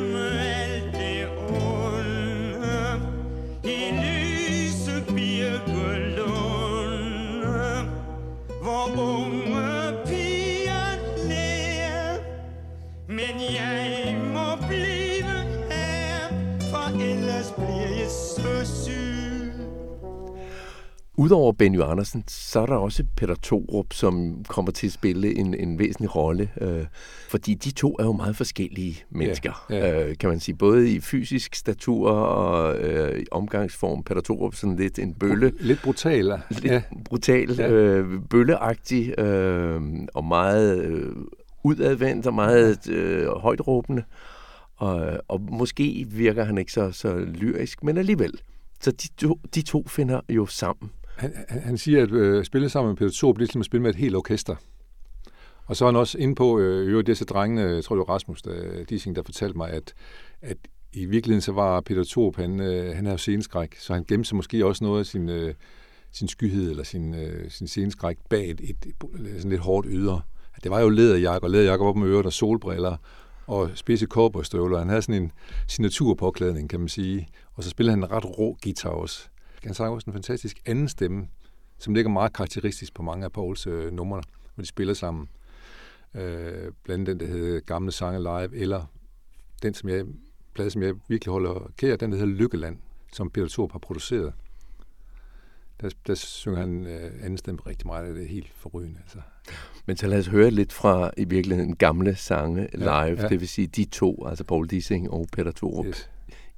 Udover 21.32 21.52
Benny 21.52 21.82
Andersen, 21.82 22.24
så 22.28 22.60
er 22.60 22.66
der 22.66 22.76
også 22.76 23.04
Peter 23.16 23.36
Torup, 23.36 23.94
som 23.94 24.44
kommer 24.48 24.72
til 24.72 24.88
at 24.88 24.94
spille 24.94 25.36
en, 25.38 25.54
en 25.54 25.80
væsentlig 25.80 26.16
rolle. 26.16 26.50
Øh, 26.62 26.86
fordi 27.30 27.54
de 27.54 27.72
to 27.72 27.96
er 28.00 28.04
jo 28.04 28.12
meget 28.12 28.36
forskellige 28.36 29.04
mennesker, 29.10 29.66
Ja, 29.70 29.76
ja. 29.88 30.10
Øh, 30.10 30.18
kan 30.18 30.30
man 30.30 30.40
sige. 30.40 30.56
Både 30.56 30.92
i 30.92 31.00
fysisk 31.00 31.56
statur 31.56 32.10
og 32.12 32.78
øh, 32.80 33.20
i 33.20 33.24
omgangsform. 33.32 34.04
Peter 34.04 34.22
Torup 34.22 34.56
sådan 34.56 34.76
lidt 34.76 35.00
en 35.00 35.14
bølle. 35.14 35.52
Lidt 35.60 35.82
brutal. 35.82 36.40
Lidt 36.50 36.66
Ja. 36.66 36.82
brutal, 37.06 37.56
Ja. 37.58 37.70
øh, 37.72 38.20
bølleagtig 38.30 39.20
øh, 39.20 39.82
og 40.14 40.24
meget 40.26 40.84
øh, 40.84 41.12
udadvendt 41.64 42.28
og 42.28 42.34
meget 42.34 42.90
øh, 42.90 43.28
højtråbende. 43.28 44.04
Og, 44.76 45.18
og 45.28 45.42
måske 45.42 46.06
virker 46.10 46.44
han 46.44 46.58
ikke 46.58 46.72
så, 46.72 46.92
så 46.92 47.16
lyrisk, 47.16 47.84
men 47.84 47.98
alligevel. 47.98 48.34
Så 48.82 48.92
de 48.92 49.08
to, 49.18 49.40
de 49.56 49.62
to 49.62 49.88
finder 49.88 50.20
jo 50.30 50.46
sammen. 50.46 50.92
Han, 51.22 51.34
han, 51.50 51.78
siger, 51.78 52.04
at 52.04 52.12
øh, 52.12 52.46
spille 52.46 52.70
sammen 52.70 52.90
med 52.90 52.98
Peter 52.98 53.12
Thorup, 53.16 53.36
det 53.36 53.40
er 53.40 53.46
ligesom 53.46 53.62
at 53.62 53.66
spille 53.66 53.82
med 53.82 53.90
et 53.90 53.96
helt 53.96 54.16
orkester. 54.16 54.56
Og 55.66 55.76
så 55.76 55.86
er 55.86 55.90
han 55.90 55.96
også 55.96 56.18
inde 56.18 56.36
på, 56.36 56.60
øh, 56.60 56.88
øvrigt 56.88 57.08
det 57.08 57.14
er 57.14 57.18
så 57.18 57.26
drengene, 57.26 57.62
jeg 57.62 57.84
tror 57.84 57.96
det 57.96 58.08
var 58.08 58.14
Rasmus 58.14 58.42
der, 58.42 58.84
Dissing, 58.84 59.16
der 59.16 59.24
fortalte 59.24 59.58
mig, 59.58 59.70
at, 59.70 59.94
at 60.42 60.58
i 60.94 61.06
virkeligheden 61.06 61.42
så 61.42 61.52
var 61.52 61.82
Peter 61.82 62.04
Thorup, 62.04 62.36
han, 62.36 62.60
øh, 62.60 62.86
han 62.86 63.06
havde 63.06 63.12
jo 63.12 63.18
sceneskræk, 63.18 63.76
så 63.76 63.94
han 63.94 64.06
gemte 64.08 64.30
sig 64.30 64.36
måske 64.36 64.66
også 64.66 64.84
noget 64.84 65.00
af 65.00 65.06
sin, 65.06 65.30
øh, 65.30 65.54
sin 66.12 66.28
skyhed 66.28 66.70
eller 66.70 66.84
sin, 66.84 67.14
øh, 67.14 67.52
sin 67.52 67.68
sceneskræk 67.68 68.18
bag 68.30 68.50
et, 68.50 68.62
et, 68.64 68.86
et 68.86 68.96
sådan 69.36 69.50
lidt 69.50 69.62
hårdt 69.62 69.88
ydre. 69.90 70.22
Det 70.64 70.72
var 70.72 70.80
jo 70.80 70.90
læderjakker, 70.90 71.48
og 71.48 71.52
læderjakker 71.52 71.86
op 71.86 71.96
med 71.96 72.08
øret 72.08 72.26
og 72.26 72.34
solbriller 72.34 72.98
og 73.48 73.70
spidse 73.76 74.06
kobberstøvler. 74.06 74.80
Han 74.80 74.90
havde 74.90 75.02
sådan 75.02 75.24
en 75.24 75.32
signaturpåklædning, 75.68 76.70
kan 76.70 76.80
man 76.80 76.90
sige. 76.90 77.28
Og 77.54 77.64
så 77.64 77.70
spillede 77.70 77.96
han 77.96 78.04
en 78.04 78.12
ret 78.12 78.40
rå 78.40 78.58
guitar 78.64 78.90
også. 78.90 79.30
Han 79.64 79.74
sang 79.74 79.94
også 79.94 80.10
en 80.10 80.14
fantastisk 80.14 80.60
anden 80.66 80.88
stemme, 80.88 81.28
som 81.78 81.94
ligger 81.94 82.12
meget 82.12 82.34
karakteristisk 82.34 82.94
på 82.94 83.04
mange 83.04 83.26
af 83.26 83.32
Pauls 83.32 83.68
øh, 83.68 83.94
numre, 83.94 84.22
hvor 84.56 84.62
de 84.62 84.68
spiller 84.68 84.94
sammen. 84.94 85.30
Øh, 86.16 86.72
blandt 86.84 86.90
andet 86.90 87.08
den, 87.08 87.20
der 87.20 87.26
hedder 87.26 87.60
Gamle 87.60 87.92
Sange 87.92 88.20
Live, 88.20 88.56
eller 88.56 88.86
den, 89.64 89.74
som 89.74 89.90
jeg, 89.90 90.06
plade, 90.54 90.70
som 90.70 90.84
jeg 90.84 90.96
virkelig 91.08 91.32
holder 91.32 91.72
kær, 91.78 91.96
den, 91.96 92.12
der 92.12 92.18
hedder 92.18 92.34
Lykkeland, 92.34 92.78
som 93.14 93.30
Peter 93.30 93.48
Thorup 93.48 93.72
har 93.72 93.80
produceret. 93.80 94.34
Der, 95.82 95.90
der 96.08 96.16
synger 96.16 96.60
han 96.60 96.88
øh, 96.88 97.12
anden 97.22 97.38
stemme 97.38 97.62
rigtig 97.68 97.88
meget, 97.88 98.10
og 98.10 98.16
det 98.16 98.24
er 98.24 98.28
helt 98.28 98.52
forrygende. 98.56 99.00
Altså. 99.02 99.18
Men 99.86 99.98
så 99.98 100.08
lad 100.08 100.20
os 100.20 100.28
høre 100.28 100.52
lidt 100.52 100.74
fra 100.74 101.12
i 101.18 101.24
virkeligheden 101.24 101.76
gamle 101.76 102.16
sange 102.16 102.70
live. 102.74 102.90
Ja, 102.90 103.00
Ja, 103.00 103.06
ja. 103.06 103.22
ja. 103.22 103.28
Det 103.28 103.40
vil 103.40 103.48
sige 103.48 103.68
de 103.68 103.86
to, 103.86 104.26
altså 104.28 104.44
Paul 104.44 104.68
Dissing 104.68 105.12
og 105.12 105.28
Peter 105.32 105.52
Thorup, 105.52 105.86
yes. 105.86 106.10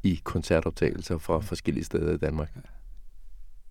I 0.03 0.21
koncertoptagelser 0.23 1.17
fra 1.17 1.39
forskellige 1.39 1.83
steder 1.83 2.13
i 2.13 2.17
Danmark. 2.17 2.57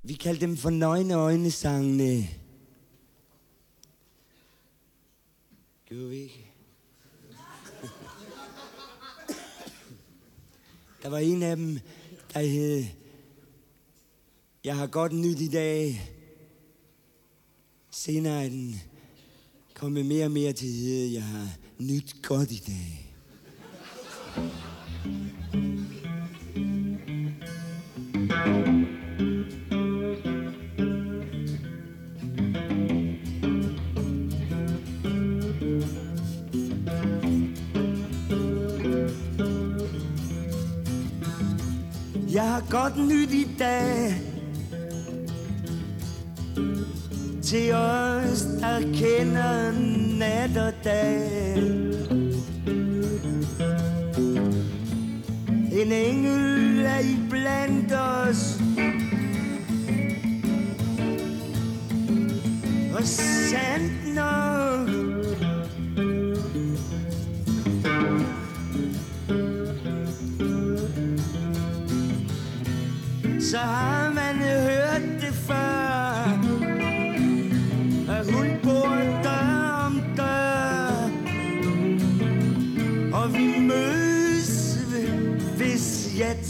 Vi 0.05 0.15
kaldte 0.15 0.47
dem 0.47 0.57
for 0.57 0.71
nøgne 0.71 1.15
øjnesangene. 1.15 2.29
Gjorde 5.87 6.09
vi 6.09 6.17
ikke? 6.17 6.53
Der 11.03 11.09
var 11.09 11.19
en 11.19 11.43
af 11.43 11.57
dem, 11.57 11.79
der 12.35 12.41
hed... 12.41 12.85
Jeg 14.65 14.77
har 14.77 14.87
godt 14.87 15.13
nyt 15.13 15.41
i 15.41 15.49
dag. 15.49 16.11
Senere 17.91 18.45
er 18.45 18.49
den 18.49 18.81
kommet 19.75 20.07
mere 20.07 20.25
og 20.25 20.31
mere 20.31 20.53
til 20.53 20.67
at 20.67 20.73
hedde, 20.73 21.15
jeg 21.15 21.25
har 21.25 21.49
nyt 21.79 22.17
godt 22.23 22.51
i 22.51 22.63
dag. 22.67 23.15
Jeg 42.35 42.43
har 42.43 42.63
godt 42.71 42.97
nyt 43.09 43.31
i 43.31 43.49
dag. 43.59 44.15
Til 47.43 47.75
os, 47.75 48.43
der 48.61 48.81
kender 48.81 49.73
nat 50.19 50.57
og 50.57 50.73
dag. 50.85 51.57
En 55.73 55.93
engel 55.93 56.87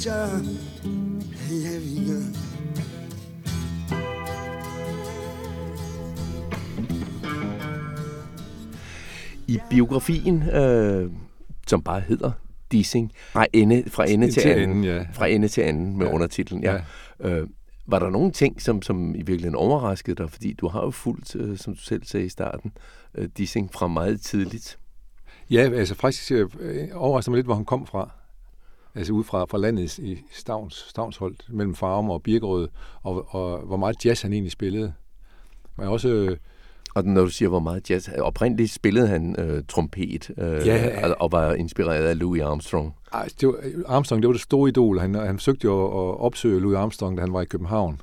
Ja, 0.06 0.26
vi 1.78 2.06
gør 2.06 2.22
I 9.48 9.58
biografien, 9.70 10.42
øh, 10.42 11.10
som 11.66 11.82
bare 11.82 12.00
hedder 12.00 12.30
Dissing, 12.72 13.12
fra 13.16 13.46
ende, 13.52 13.84
fra 13.90 14.10
ende 14.10 14.30
til, 14.30 14.42
Til 14.42 14.48
anden, 14.48 14.70
enden, 14.70 14.84
ja. 14.84 15.06
fra 15.12 15.26
ende 15.26 15.48
til 15.48 15.60
anden 15.60 15.96
med 15.98 16.06
Ja. 16.06 16.12
undertitlen. 16.12 16.62
Ja. 16.62 16.80
Øh, 17.20 17.48
var 17.86 17.98
der 17.98 18.10
nogle 18.10 18.30
ting, 18.32 18.62
som, 18.62 18.82
som 18.82 19.14
i 19.14 19.18
virkeligheden 19.18 19.54
overraskede 19.56 20.16
dig? 20.16 20.30
Fordi 20.30 20.52
du 20.52 20.68
har 20.68 20.82
jo 20.82 20.90
fulgt, 20.90 21.36
øh, 21.36 21.58
som 21.58 21.74
du 21.74 21.80
selv 21.80 22.04
sagde 22.04 22.26
i 22.26 22.28
starten, 22.28 22.72
øh, 23.14 23.28
Dissing 23.38 23.72
fra 23.72 23.86
meget 23.86 24.20
tidligt. 24.20 24.78
Ja, 25.50 25.60
altså 25.74 25.94
faktisk 25.94 26.32
øh, 26.32 26.48
overrasker 26.94 27.30
mig 27.30 27.36
lidt, 27.36 27.46
hvor 27.46 27.54
han 27.54 27.64
kom 27.64 27.86
fra. 27.86 28.10
Altså 28.94 29.12
ud 29.12 29.24
fra, 29.24 29.44
fra 29.44 29.59
landet 29.59 29.98
i 29.98 30.18
Stavns, 30.33 30.74
Stavnsholdt, 30.88 31.44
mellem 31.48 31.74
Farum 31.74 32.11
og 32.11 32.22
Birkerød, 32.22 32.68
og, 33.02 33.35
og 33.35 33.59
hvor 33.59 33.76
meget 33.76 34.05
jazz 34.05 34.22
han 34.22 34.33
egentlig 34.33 34.52
spillede. 34.52 34.92
Men 35.78 35.88
også, 35.88 36.09
øh, 36.09 36.37
Og 36.94 37.05
når 37.05 37.20
du 37.24 37.31
siger, 37.31 37.48
hvor 37.48 37.61
meget 37.61 37.90
jazz... 37.90 38.09
Oprindeligt 38.18 38.70
spillede 38.72 39.09
han 39.09 39.37
øh, 39.38 39.62
trompet, 39.68 40.31
øh, 40.38 40.66
Ja. 40.66 41.09
og, 41.09 41.16
og 41.20 41.33
var 41.33 41.52
inspireret 41.55 42.05
af 42.07 42.18
Louis 42.18 42.42
Armstrong. 42.42 42.94
ej, 43.12 43.28
det 43.40 43.48
var, 43.48 43.55
Armstrong, 43.87 44.22
det 44.22 44.28
var 44.28 44.33
det 44.33 44.42
store 44.42 44.68
idol. 44.68 44.98
Han, 44.98 45.14
han 45.14 45.38
forsøgte 45.38 45.64
jo 45.64 45.85
at 45.85 46.20
opsøge 46.20 46.61
Louis 46.61 46.76
Armstrong, 46.76 47.16
da 47.16 47.20
han 47.22 47.33
var 47.33 47.40
i 47.40 47.44
København. 47.44 48.00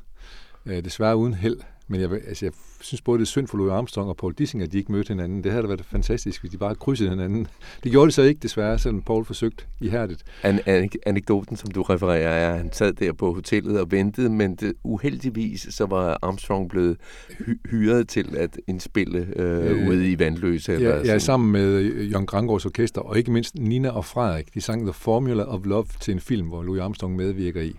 Øh, 0.66 0.86
desværre 0.86 1.18
uden 1.18 1.34
held. 1.34 1.58
Men 1.92 2.02
jeg, 2.02 2.12
altså, 2.12 2.46
jeg 2.46 2.54
synes 2.82 3.02
både, 3.02 3.20
det 3.20 3.24
er 3.26 3.28
synd 3.28 3.48
for 3.48 3.58
Louis 3.58 3.72
Armstrong 3.72 4.10
og 4.10 4.18
Paul 4.18 4.34
Dissing, 4.34 4.64
at 4.64 4.72
de 4.72 4.78
ikke 4.78 4.92
mødte 4.92 5.08
hinanden. 5.08 5.44
Det 5.44 5.52
havde 5.52 5.64
da 5.64 5.68
været 5.68 5.86
fantastisk, 5.86 6.42
hvis 6.42 6.52
de 6.52 6.58
bare 6.58 6.76
krydsede 6.76 7.10
hinanden. 7.10 7.48
Det 7.84 7.92
gjorde 7.92 8.08
de 8.08 8.12
så 8.12 8.22
ikke, 8.22 8.40
desværre, 8.40 8.80
selvom 8.80 9.02
Paul 9.02 9.26
forsøgte 9.26 9.64
ihærdigt. 9.82 10.24
An- 10.44 10.60
an- 10.66 10.90
anekdoten, 11.06 11.58
som 11.58 11.72
du 11.72 11.82
refererer, 11.82 12.30
er, 12.30 12.52
at 12.52 12.58
han 12.58 12.74
sad 12.74 12.94
der 12.94 13.14
på 13.14 13.34
hotellet 13.34 13.80
og 13.80 13.92
ventede, 13.92 14.30
men 14.30 14.56
det, 14.56 14.74
uheldigvis 14.84 15.68
så 15.70 15.86
var 15.86 16.20
Armstrong 16.22 16.70
blevet 16.70 16.98
hy- 17.40 17.70
hyret 17.72 18.08
til 18.08 18.36
at 18.38 18.58
indspille 18.68 19.28
øh, 19.36 19.72
Øh, 19.82 19.88
ude 19.88 20.12
i 20.12 20.20
Vandløse. 20.20 20.74
Eller 20.74 20.90
Ja, 20.96 21.04
sådan. 21.04 21.20
sammen 21.20 21.52
med 21.52 21.64
øh, 21.80 22.12
Jørgen 22.12 22.26
Grangårds 22.26 22.66
orkester, 22.66 23.02
og 23.02 23.18
ikke 23.18 23.32
mindst 23.32 23.56
Nina 23.60 23.90
og 23.90 24.06
Frederik. 24.06 24.54
De 24.54 24.62
sang 24.62 24.84
The 24.84 24.94
Formula 24.94 25.44
of 25.44 25.66
Love 25.66 25.86
til 26.02 26.12
en 26.14 26.20
film, 26.20 26.48
hvor 26.48 26.64
Louis 26.64 26.82
Armstrong 26.82 27.16
medvirker 27.16 27.62
i. 27.62 27.76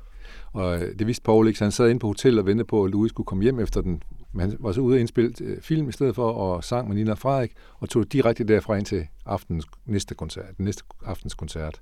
Og 0.52 0.82
øh, 0.82 0.98
det 0.98 1.06
vidste 1.06 1.22
Paul 1.22 1.46
ikke, 1.46 1.58
så 1.58 1.64
han 1.64 1.72
sad 1.72 1.88
inde 1.88 1.98
på 1.98 2.06
hotellet 2.06 2.40
og 2.40 2.46
ventede 2.46 2.66
på, 2.66 2.84
at 2.84 2.90
Louis 2.90 3.10
skulle 3.10 3.26
komme 3.26 3.42
hjem 3.42 3.60
efter 3.60 3.80
den. 3.80 4.02
Men 4.32 4.40
han 4.40 4.56
var 4.60 4.72
så 4.72 4.80
ude 4.80 4.96
og 4.96 5.00
indspille 5.00 5.32
øh, 5.40 5.60
film 5.60 5.88
i 5.88 5.92
stedet 5.92 6.14
for, 6.14 6.30
og 6.30 6.64
sang 6.64 6.88
med 6.88 6.96
Nina 6.96 7.14
Frederik, 7.14 7.52
og 7.78 7.88
tog 7.88 8.12
direkte 8.12 8.44
derfra 8.44 8.76
ind 8.76 8.86
til 8.86 9.06
aftens 9.26 9.66
næste 9.84 10.14
koncert, 10.14 10.56
den 10.56 10.64
næste 10.64 10.82
aftens 11.04 11.34
koncert. 11.34 11.80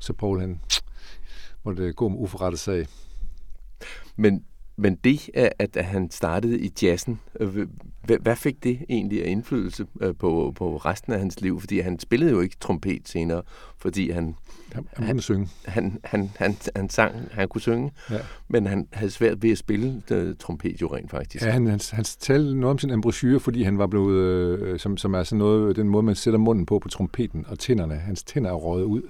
Så 0.00 0.12
Paul, 0.12 0.40
han 0.40 0.60
måtte 1.64 1.92
gå 1.92 2.08
med 2.08 2.18
uforrettet 2.18 2.60
sag. 2.60 2.86
Men, 4.16 4.44
men 4.78 4.94
det, 5.04 5.30
at 5.34 5.52
at 5.76 5.84
han 5.84 6.10
startede 6.10 6.60
i 6.60 6.70
jazzen, 6.82 7.20
øh, 7.40 7.66
hvad, 8.20 8.36
fik 8.36 8.64
det 8.64 8.78
egentlig 8.88 9.24
af 9.24 9.30
indflydelse 9.30 9.86
øh, 10.00 10.14
på, 10.18 10.52
på 10.56 10.76
resten 10.76 11.12
af 11.12 11.18
hans 11.18 11.40
liv? 11.40 11.60
Fordi 11.60 11.78
han 11.78 11.98
spillede 11.98 12.30
jo 12.30 12.40
ikke 12.40 12.56
trompet 12.60 13.08
senere, 13.08 13.42
fordi 13.78 14.10
han, 14.10 14.34
Han, 14.72 14.86
han 14.96 15.14
kunne 15.14 15.22
synge. 15.22 15.48
han, 15.64 15.98
han, 16.04 16.30
han, 16.36 16.56
han 16.76 16.88
sang, 16.90 17.14
han 17.30 17.48
kunne 17.48 17.60
synge, 17.60 17.90
Ja. 18.10 18.18
men 18.48 18.66
han 18.66 18.88
havde 18.92 19.10
svært 19.10 19.42
ved 19.42 19.50
at 19.50 19.58
spille 19.58 20.02
øh, 20.10 20.34
trompet 20.38 20.80
jo 20.82 20.94
rent 20.94 21.10
faktisk. 21.10 21.44
Ja, 21.44 21.50
han, 21.50 21.66
han, 21.66 21.80
han 21.92 22.04
talte 22.04 22.54
noget 22.54 22.70
om 22.70 22.78
sin 22.78 22.90
embouchure, 22.90 23.40
fordi 23.40 23.62
han 23.62 23.78
var 23.78 23.86
blevet, 23.86 24.14
øh, 24.18 24.78
som, 24.78 24.96
som 24.96 25.14
er 25.14 25.22
sådan 25.22 25.38
noget, 25.38 25.76
den 25.76 25.88
måde, 25.88 26.02
man 26.02 26.14
sætter 26.14 26.38
munden 26.38 26.66
på 26.66 26.78
på 26.78 26.88
trompeten 26.88 27.44
og 27.48 27.58
tænderne. 27.58 27.94
Hans 27.94 28.22
tænder 28.22 28.50
er 28.50 28.54
røget 28.54 28.84
ud, 28.84 29.02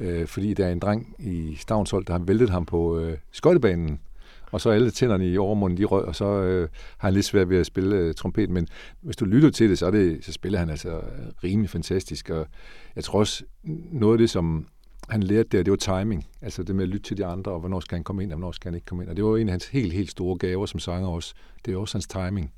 øh, 0.00 0.26
fordi 0.26 0.54
der 0.54 0.66
er 0.66 0.72
en 0.72 0.78
dreng 0.78 1.14
i 1.18 1.56
Stavnshold, 1.60 2.04
der 2.04 2.12
har 2.12 2.20
væltet 2.20 2.50
ham 2.50 2.64
på 2.66 2.98
øh, 2.98 3.16
skøjtebanen. 3.32 4.00
Og 4.52 4.60
så 4.60 4.70
alle 4.70 4.90
tænderne 4.90 5.28
i 5.28 5.38
overmunden, 5.38 5.78
de 5.78 5.84
røg, 5.84 6.04
og 6.04 6.14
så 6.16 6.24
øh, 6.24 6.68
har 6.98 7.08
han 7.08 7.14
lidt 7.14 7.26
svært 7.26 7.48
ved 7.48 7.58
at 7.58 7.66
spille 7.66 7.96
øh, 7.96 8.14
trompet. 8.14 8.50
Men 8.50 8.68
hvis 9.00 9.16
du 9.16 9.24
lytter 9.24 9.50
til 9.50 9.70
det, 9.70 9.78
så, 9.78 9.86
er 9.86 9.90
det, 9.90 10.24
så 10.24 10.32
spiller 10.32 10.58
han 10.58 10.70
altså 10.70 11.00
rimelig 11.44 11.70
fantastisk. 11.70 12.30
Og 12.30 12.46
jeg 12.96 13.04
tror 13.04 13.18
også, 13.18 13.44
noget 13.92 14.14
af 14.14 14.18
det, 14.18 14.30
som 14.30 14.66
han 15.08 15.22
lærte 15.22 15.48
der, 15.48 15.62
det 15.62 15.70
var 15.70 15.76
timing. 16.00 16.26
Altså 16.42 16.62
det 16.62 16.74
med 16.76 16.82
at 16.84 16.88
lytte 16.88 17.08
til 17.08 17.16
de 17.16 17.26
andre, 17.26 17.52
og 17.52 17.60
hvornår 17.60 17.80
skal 17.80 17.96
han 17.96 18.04
komme 18.04 18.22
ind, 18.22 18.32
og 18.32 18.38
hvornår 18.38 18.52
skal 18.52 18.68
han 18.68 18.74
ikke 18.74 18.86
komme 18.86 19.02
ind. 19.04 19.10
Og 19.10 19.16
det 19.16 19.24
var 19.24 19.36
en 19.36 19.48
af 19.48 19.52
hans 19.52 19.66
helt, 19.68 19.92
helt 19.92 20.10
store 20.10 20.36
gaver 20.38 20.66
som 20.66 20.80
sanger 20.80 21.08
også. 21.08 21.34
Det 21.64 21.74
er 21.74 21.78
også 21.78 21.94
hans 21.96 22.06
timing. 22.06 22.52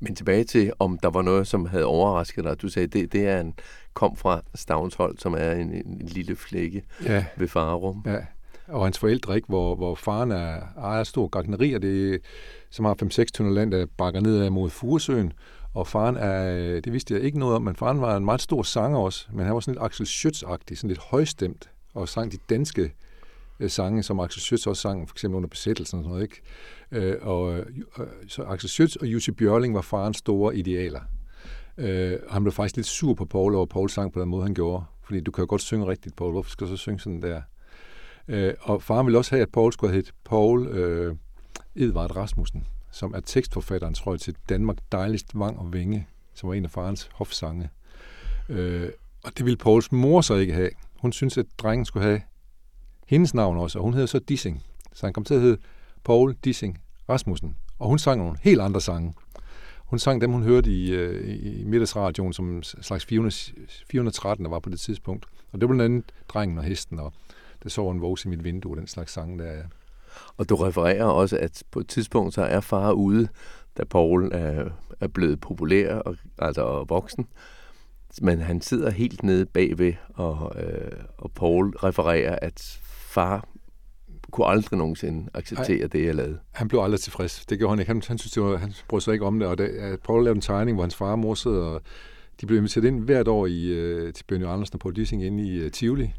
Men 0.00 0.14
tilbage 0.14 0.44
til, 0.44 0.72
om 0.78 0.98
der 1.02 1.10
var 1.10 1.22
noget, 1.22 1.46
som 1.46 1.66
havde 1.66 1.84
overrasket 1.84 2.44
dig. 2.44 2.62
Du 2.62 2.68
sagde, 2.68 2.86
det, 2.86 3.12
det 3.12 3.28
er 3.28 3.40
en, 3.40 3.54
kom 3.94 4.16
fra 4.16 4.42
Stavnshold, 4.54 5.18
som 5.18 5.34
er 5.38 5.52
en, 5.52 5.72
en 5.72 6.02
lille 6.06 6.36
flække 6.36 6.82
Ja, 7.04 7.24
ved 7.36 7.48
Farum. 7.48 8.02
ja. 8.06 8.18
Og 8.68 8.84
hans 8.84 8.98
forældre, 8.98 9.36
ikke, 9.36 9.48
hvor, 9.48 9.74
hvor 9.74 9.94
faren 9.94 10.32
er, 10.32 10.60
ejer 10.76 11.04
stor 11.04 11.28
gartneri, 11.28 11.72
og 11.72 11.82
det, 11.82 12.20
som 12.70 12.84
har 12.84 12.96
5-6 13.02 13.24
tønder 13.34 13.52
land, 13.52 13.72
der 13.72 13.86
bakker 13.98 14.20
nedad 14.20 14.50
mod 14.50 14.70
Furesøen. 14.70 15.32
Og 15.74 15.86
faren 15.86 16.16
er, 16.16 16.80
det 16.80 16.92
vidste 16.92 17.14
jeg 17.14 17.22
ikke 17.22 17.38
noget 17.38 17.56
om, 17.56 17.62
men 17.62 17.76
faren 17.76 18.00
var 18.00 18.16
en 18.16 18.24
meget 18.24 18.42
stor 18.42 18.62
sanger 18.62 18.98
også, 18.98 19.26
men 19.32 19.46
han 19.46 19.54
var 19.54 19.60
sådan 19.60 19.74
lidt 19.74 19.84
Axel 19.84 20.06
Schütz-agtig, 20.06 20.76
sådan 20.76 20.88
lidt 20.88 21.00
højstemt, 21.00 21.70
og 21.94 22.08
sang 22.08 22.32
de 22.32 22.38
danske 22.48 22.92
øh, 23.60 23.70
sange, 23.70 24.02
som 24.02 24.20
Axel 24.20 24.40
Schütz 24.40 24.68
også 24.68 24.82
sang, 24.82 25.08
for 25.08 25.14
eksempel 25.14 25.36
under 25.36 25.48
besættelsen 25.48 25.98
og 25.98 26.04
sådan 26.04 26.10
noget, 26.10 26.22
ikke? 26.22 27.08
Øh, 27.08 27.16
og 27.20 27.58
øh, 27.58 27.66
så 28.28 28.42
Axel 28.42 28.68
Schütz 28.68 28.96
og 29.00 29.06
Jussi 29.06 29.30
Bjørling 29.30 29.74
var 29.74 29.80
farens 29.80 30.16
store 30.16 30.56
idealer. 30.56 31.00
Øh, 31.78 32.18
og 32.26 32.32
han 32.32 32.42
blev 32.42 32.52
faktisk 32.52 32.76
lidt 32.76 32.86
sur 32.86 33.14
på 33.14 33.24
Paul 33.24 33.54
over 33.54 33.66
Paul 33.66 33.90
sang 33.90 34.12
på 34.12 34.20
den 34.20 34.28
måde, 34.28 34.42
han 34.42 34.54
gjorde. 34.54 34.84
Fordi 35.04 35.20
du 35.20 35.30
kan 35.30 35.42
jo 35.42 35.46
godt 35.48 35.62
synge 35.62 35.86
rigtigt, 35.86 36.16
Paul. 36.16 36.32
Hvorfor 36.32 36.50
skal 36.50 36.66
du 36.66 36.70
så 36.70 36.76
synge 36.76 37.00
sådan 37.00 37.22
der? 37.22 37.42
Øh, 38.28 38.54
og 38.60 38.82
faren 38.82 39.06
ville 39.06 39.18
også 39.18 39.30
have, 39.30 39.42
at 39.42 39.52
Paul 39.52 39.72
skulle 39.72 39.90
have 39.90 39.96
heddet 39.96 40.14
Paul 40.24 40.66
øh, 40.66 41.16
Edvard 41.74 42.16
Rasmussen, 42.16 42.66
som 42.90 43.14
er 43.14 43.20
tekstforfatteren, 43.20 43.94
tror 43.94 44.12
jeg, 44.12 44.20
til 44.20 44.36
Danmark 44.48 44.76
dejligst 44.92 45.38
vang 45.38 45.58
og 45.58 45.72
vinge, 45.72 46.06
som 46.34 46.48
var 46.48 46.54
en 46.54 46.64
af 46.64 46.70
farens 46.70 47.08
hofsange. 47.12 47.70
Øh, 48.48 48.88
og 49.24 49.38
det 49.38 49.44
ville 49.44 49.56
Pauls 49.56 49.92
mor 49.92 50.20
så 50.20 50.34
ikke 50.34 50.54
have. 50.54 50.70
Hun 50.98 51.12
syntes, 51.12 51.38
at 51.38 51.46
drengen 51.58 51.84
skulle 51.84 52.06
have 52.06 52.20
hendes 53.06 53.34
navn 53.34 53.56
også, 53.56 53.78
og 53.78 53.84
hun 53.84 53.92
hedder 53.92 54.06
så 54.06 54.18
Dissing. 54.18 54.62
Så 54.92 55.06
han 55.06 55.12
kom 55.12 55.24
til 55.24 55.34
at 55.34 55.40
hedde 55.40 55.58
Paul 56.04 56.36
Dissing 56.44 56.80
Rasmussen. 57.08 57.56
Og 57.78 57.88
hun 57.88 57.98
sang 57.98 58.18
nogle 58.18 58.36
helt 58.42 58.60
andre 58.60 58.80
sange. 58.80 59.14
Hun 59.84 59.98
sang 59.98 60.20
dem, 60.20 60.32
hun 60.32 60.42
hørte 60.42 60.70
i, 60.70 60.92
øh, 60.92 61.60
i 61.60 61.64
middagsradioen 61.64 62.32
som 62.32 62.62
slags 62.62 63.04
400, 63.04 63.34
413, 63.90 64.44
der 64.44 64.50
var 64.50 64.58
på 64.58 64.70
det 64.70 64.80
tidspunkt. 64.80 65.26
Og 65.52 65.60
det 65.60 65.68
var 65.68 65.74
blandt 65.74 65.82
andet 65.82 66.12
Drengen 66.28 66.58
og 66.58 66.64
Hesten, 66.64 66.98
og 66.98 67.12
der 67.64 67.70
så 67.70 67.90
en 67.90 68.00
vås 68.00 68.24
i 68.24 68.28
mit 68.28 68.44
vindue, 68.44 68.72
og 68.72 68.76
den 68.76 68.86
slags 68.86 69.12
sange 69.12 69.38
der. 69.38 69.52
Ja. 69.52 69.62
Og 70.36 70.48
du 70.48 70.54
refererer 70.54 71.04
også, 71.04 71.38
at 71.38 71.62
på 71.70 71.80
et 71.80 71.88
tidspunkt 71.88 72.34
så 72.34 72.42
er 72.42 72.60
far 72.60 72.92
ude, 72.92 73.28
da 73.78 73.84
Paul 73.84 74.30
er, 74.32 74.70
er 75.00 75.08
blevet 75.08 75.40
populær, 75.40 75.94
og, 75.94 76.16
altså 76.38 76.84
voksen. 76.88 77.26
Men 78.22 78.40
han 78.40 78.60
sidder 78.60 78.90
helt 78.90 79.22
nede 79.22 79.46
bagved, 79.46 79.92
og, 80.14 80.62
øh, 80.62 80.92
og 81.18 81.30
Paul 81.32 81.70
refererer, 81.70 82.38
at 82.42 82.80
far 82.84 83.48
kunne 84.30 84.46
aldrig 84.46 84.78
nogensinde 84.78 85.30
acceptere 85.34 85.80
Ej. 85.80 85.86
det, 85.86 86.06
jeg 86.06 86.14
lavede. 86.14 86.38
Han 86.52 86.68
blev 86.68 86.80
aldrig 86.80 87.00
tilfreds. 87.00 87.46
Det 87.46 87.58
gjorde 87.58 87.70
han 87.72 87.78
ikke. 87.78 87.88
Han, 87.88 88.02
han 88.08 88.18
synes, 88.18 88.32
det 88.32 88.42
var, 88.42 88.56
han 88.56 88.72
brød 88.88 89.00
sig 89.00 89.12
ikke 89.12 89.26
om 89.26 89.38
det. 89.38 89.48
Og 89.48 89.58
da 89.58 89.64
at 89.64 90.00
Paul 90.00 90.24
lavede 90.24 90.36
en 90.36 90.40
tegning, 90.40 90.74
hvor 90.74 90.82
hans 90.82 90.96
far 90.96 91.10
og 91.10 91.18
mor 91.18 91.34
sidder, 91.34 91.64
og 91.64 91.80
de 92.40 92.46
blev 92.46 92.58
inviteret 92.58 92.84
ind 92.84 93.04
hvert 93.04 93.28
år 93.28 93.46
i, 93.46 93.66
øh, 93.66 94.12
til 94.12 94.24
Bjørn 94.24 94.42
Andersen 94.42 94.74
og 94.74 94.80
Paul 94.80 94.96
Dissing 94.96 95.24
inde 95.24 95.44
i 95.44 95.56
øh, 95.56 95.70
Tivoli. 95.70 96.12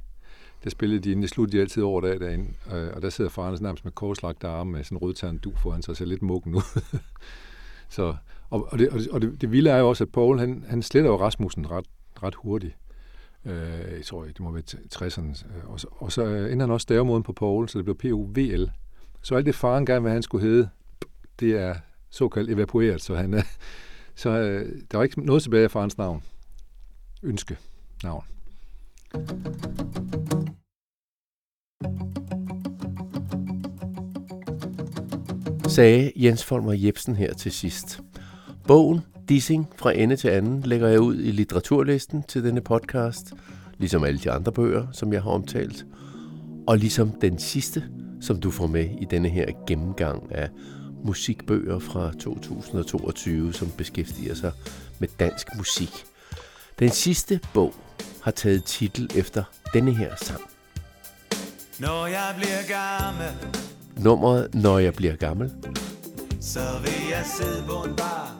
Der 0.65 0.71
spillede 0.71 0.99
de 0.99 1.11
inden. 1.11 1.21
Det 1.21 1.29
sluttede 1.29 1.57
de 1.57 1.61
altid 1.61 1.83
over 1.83 2.01
dag 2.01 2.19
derinde. 2.19 2.53
Øh, 2.73 2.89
og 2.95 3.01
der 3.01 3.09
sidder 3.09 3.29
faren 3.29 3.49
altså 3.49 3.63
nærmest 3.63 3.85
med 3.85 3.91
korslagte 3.91 4.47
arme 4.47 4.71
med 4.71 4.83
sådan 4.83 4.97
en 4.97 5.01
rødtærn 5.01 5.37
du 5.37 5.51
foran 5.55 5.81
sig, 5.81 5.97
ser 5.97 6.05
lidt 6.05 6.21
mukken 6.21 6.55
ud. 6.55 6.81
så, 7.89 8.15
og, 8.49 8.67
og, 8.71 8.79
det, 8.79 8.89
og, 8.89 8.99
det, 8.99 9.07
og 9.07 9.21
det, 9.21 9.41
det 9.41 9.51
vilde 9.51 9.69
er 9.69 9.77
jo 9.77 9.89
også, 9.89 10.03
at 10.03 10.11
Paul, 10.11 10.39
han, 10.39 10.65
han 10.67 10.81
sletter 10.81 11.09
jo 11.09 11.19
Rasmussen 11.19 11.71
ret, 11.71 11.85
ret 12.23 12.35
hurtigt. 12.35 12.77
Øh, 13.45 13.53
jeg 13.97 14.05
tror, 14.05 14.23
det 14.23 14.39
må 14.39 14.51
være 14.51 14.63
60'erne. 14.95 15.57
Øh, 15.57 15.69
og 15.69 15.79
så, 15.79 15.87
og 15.91 16.11
så 16.11 16.25
øh, 16.25 16.51
ender 16.51 16.65
han 16.65 16.73
også 16.73 16.83
stavemåden 16.83 17.23
på 17.23 17.33
Paul, 17.33 17.69
så 17.69 17.77
det 17.77 17.85
blev 17.85 17.97
PUVL. 17.97 18.71
Så 19.21 19.35
alt 19.35 19.45
det 19.45 19.55
faren 19.55 19.85
gerne 19.85 20.03
vil, 20.03 20.11
han 20.11 20.23
skulle 20.23 20.47
hedde, 20.47 20.69
det 21.39 21.51
er 21.51 21.75
såkaldt 22.09 22.49
evaporeret, 22.49 23.01
så 23.01 23.15
han 23.15 23.33
øh, 23.33 23.43
så 24.15 24.29
øh, 24.29 24.81
der 24.91 24.97
var 24.97 25.03
ikke 25.03 25.25
noget 25.25 25.43
tilbage 25.43 25.63
af 25.63 25.71
farens 25.71 25.97
navn. 25.97 26.23
Ønske 27.23 27.57
navn. 28.03 28.23
Sagde 35.75 36.11
Jens 36.15 36.43
Folmer 36.43 36.73
Jebsen 36.73 37.15
her 37.15 37.33
til 37.33 37.51
sidst. 37.51 37.99
Bogen 38.67 39.01
Dissing 39.29 39.69
fra 39.77 39.93
ende 39.93 40.15
til 40.15 40.27
anden 40.27 40.61
lægger 40.61 40.87
jeg 40.87 40.99
ud 40.99 41.19
i 41.19 41.31
litteraturlisten 41.31 42.23
til 42.23 42.43
denne 42.43 42.61
podcast, 42.61 43.33
ligesom 43.77 44.03
alle 44.03 44.19
de 44.19 44.31
andre 44.31 44.51
bøger, 44.51 44.87
som 44.91 45.13
jeg 45.13 45.23
har 45.23 45.29
omtalt, 45.29 45.85
og 46.67 46.77
ligesom 46.77 47.11
den 47.21 47.39
sidste, 47.39 47.83
som 48.21 48.39
du 48.39 48.51
får 48.51 48.67
med 48.67 48.89
i 49.01 49.05
denne 49.09 49.29
her 49.29 49.45
gennemgang 49.67 50.35
af 50.35 50.49
musikbøger 51.03 51.79
fra 51.79 52.11
2022, 52.19 53.53
som 53.53 53.67
beskæftiger 53.77 54.33
sig 54.33 54.51
med 54.99 55.07
dansk 55.19 55.47
musik. 55.57 55.91
Den 56.79 56.89
sidste 56.89 57.39
bog 57.53 57.73
har 58.21 58.31
taget 58.31 58.63
titel 58.63 59.09
efter 59.15 59.43
denne 59.73 59.93
her 59.93 60.15
sang. 60.15 60.41
Når 61.79 62.07
jeg 62.07 62.33
bliver 62.37 62.67
gammel, 62.67 63.54
Nummeret 64.05 64.55
Når 64.55 64.79
jeg 64.79 64.93
bliver 64.93 65.15
gammel 65.15 65.51
så 66.41 66.59
vil 66.83 67.09
jeg 67.09 67.23
sidde 67.37 67.63
på 67.67 67.89
en 67.89 67.95
bar, 67.95 68.37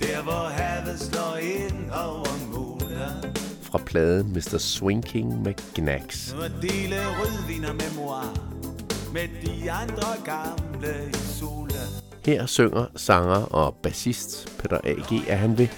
der 0.00 0.22
hvor 0.22 0.48
havet 0.48 1.00
slår 1.00 1.36
ind 1.36 1.90
over 1.90 2.52
muler. 2.52 3.32
fra 3.62 3.78
pladen 3.86 4.32
Mr. 4.32 4.58
Swing 4.58 5.04
King 5.04 5.42
med 5.42 5.54
Knacks. 5.74 6.32
Og 6.32 6.62
dele 6.62 6.96
rødvin 6.96 7.64
og 7.64 7.74
memoir 7.74 8.38
med 9.12 9.28
de 9.46 9.72
andre 9.72 10.08
gamle 10.24 11.10
i 11.10 11.16
solen. 11.16 11.88
Her 12.24 12.46
synger 12.46 12.86
sanger 12.96 13.54
og 13.54 13.74
bassist 13.82 14.58
Peter 14.58 14.78
A.G., 14.84 15.28
at 15.28 15.38
han 15.38 15.58
vil 15.58 15.68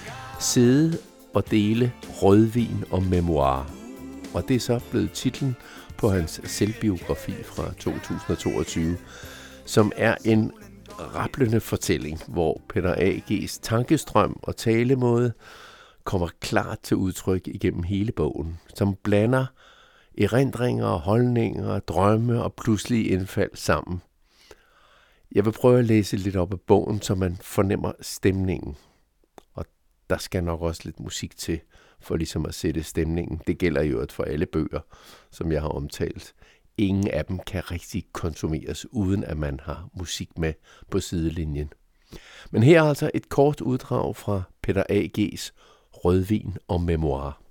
sidde 0.40 0.98
og 1.35 1.50
dele 1.50 1.92
rødvin 2.22 2.85
og 2.90 3.02
memoir. 3.02 3.70
Og 4.35 4.48
det 4.48 4.56
er 4.56 4.61
så 4.61 4.80
blevet 4.90 5.12
titlen 5.12 5.56
på 6.01 6.09
hans 6.09 6.41
selvbiografi 6.45 7.43
fra 7.43 7.73
2022, 7.73 8.97
som 9.65 9.93
er 9.97 10.15
en 10.25 10.53
rablende 10.99 11.61
fortælling, 11.61 12.21
hvor 12.29 12.61
Peter 12.69 12.95
A.G.'s 12.99 13.59
tankestrøm 13.59 14.41
og 14.43 14.57
talemåde 14.57 15.33
kommer 16.05 16.29
klart 16.41 16.79
til 16.83 16.97
udtryk 16.97 17.49
igennem 17.49 17.83
hele 17.83 18.13
bogen, 18.13 18.59
som 18.75 18.95
blander 19.03 19.47
erindringer, 20.19 20.89
holdninger, 20.89 21.79
drømme 21.79 22.43
og 22.43 22.55
pludselige 22.55 23.05
indfald 23.05 23.51
sammen. 23.55 24.03
Jeg 25.33 25.45
vil 25.45 25.53
prøve 25.53 25.79
at 25.79 25.85
læse 25.85 26.17
lidt 26.17 26.37
op 26.37 26.53
af 26.53 26.61
bogen, 26.61 27.03
så 27.03 27.15
man 27.15 27.37
fornemmer 27.43 27.93
stemningen. 28.01 28.77
Og 29.55 29.65
der 30.11 30.19
skal 30.19 30.45
nok 30.45 30.61
også 30.61 30.83
lidt 30.85 31.01
musik 31.01 31.37
til, 31.37 31.61
for 32.01 32.17
ligesom 32.17 32.47
at 32.47 32.55
sætte 32.55 32.83
stemningen. 32.83 33.41
Det 33.47 33.59
gælder 33.59 33.83
jo 33.83 34.07
for 34.11 34.25
alle 34.25 34.47
bøger, 34.47 34.81
som 35.31 35.53
jeg 35.53 35.61
har 35.61 35.69
omtalt. 35.69 36.35
Ingen 36.79 37.09
af 37.09 37.25
dem 37.25 37.39
kan 37.39 37.71
rigtig 37.71 38.05
konsumeres, 38.13 38.87
uden 38.93 39.25
at 39.25 39.39
man 39.39 39.61
har 39.63 39.89
musik 39.95 40.39
med 40.39 40.53
på 40.91 41.01
sidelinjen. 41.01 41.73
Men 42.51 42.63
her 42.63 42.83
er 42.83 42.89
altså 42.89 43.11
et 43.15 43.29
kort 43.29 43.61
uddrag 43.61 44.17
fra 44.17 44.43
Peter 44.63 44.83
A.G.'s 44.89 45.55
Rødvin 45.93 46.57
og 46.69 46.81
Memoir. 46.81 47.43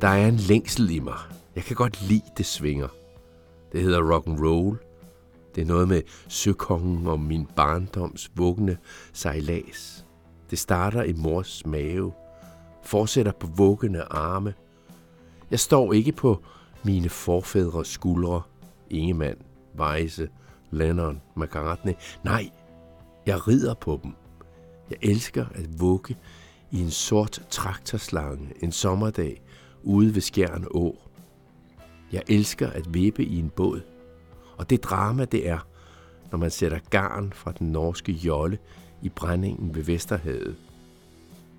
Der 0.00 0.08
er 0.08 0.28
en 0.28 0.36
længsel 0.36 0.90
i 0.90 0.98
mig. 0.98 1.18
Jeg 1.56 1.64
kan 1.64 1.76
godt 1.76 2.08
lide, 2.08 2.22
det 2.36 2.46
svinger. 2.46 2.88
Det 3.72 3.82
hedder 3.82 4.12
rock 4.12 4.26
and 4.26 4.40
roll. 4.40 4.78
Det 5.54 5.60
er 5.60 5.66
noget 5.66 5.88
med 5.88 6.02
søkongen 6.28 7.06
og 7.06 7.20
min 7.20 7.46
barndoms 7.56 8.30
vuggende 8.34 8.76
sejlads. 9.12 10.06
Det 10.50 10.58
starter 10.58 11.02
i 11.02 11.12
mors 11.12 11.66
mave, 11.66 12.12
fortsætter 12.82 13.32
på 13.32 13.46
vuggende 13.46 14.02
arme. 14.02 14.54
Jeg 15.50 15.60
står 15.60 15.92
ikke 15.92 16.12
på 16.12 16.42
mine 16.82 17.08
forfædres 17.08 17.88
skuldre. 17.88 18.42
Ingemann, 18.90 19.38
Weisse, 19.78 20.28
Lennon, 20.70 21.20
McCartney. 21.36 21.92
Nej, 22.24 22.50
jeg 23.26 23.48
rider 23.48 23.74
på 23.74 24.00
dem. 24.02 24.12
Jeg 24.90 24.98
elsker 25.02 25.46
at 25.54 25.80
vugge 25.80 26.16
i 26.70 26.80
en 26.80 26.90
sort 26.90 27.42
traktorslange 27.50 28.52
en 28.62 28.72
sommerdag 28.72 29.42
ude 29.82 30.14
ved 30.14 30.22
Skjern 30.22 30.66
Å. 30.74 30.96
Jeg 32.12 32.22
elsker 32.28 32.70
at 32.70 32.94
vippe 32.94 33.24
i 33.24 33.38
en 33.38 33.50
båd. 33.50 33.80
Og 34.62 34.70
det 34.70 34.84
drama 34.84 35.24
det 35.24 35.48
er, 35.48 35.58
når 36.30 36.38
man 36.38 36.50
sætter 36.50 36.78
garn 36.90 37.32
fra 37.32 37.52
den 37.52 37.72
norske 37.72 38.12
jolle 38.12 38.58
i 39.02 39.08
brændingen 39.08 39.74
ved 39.74 39.82
Vesterhavet. 39.82 40.56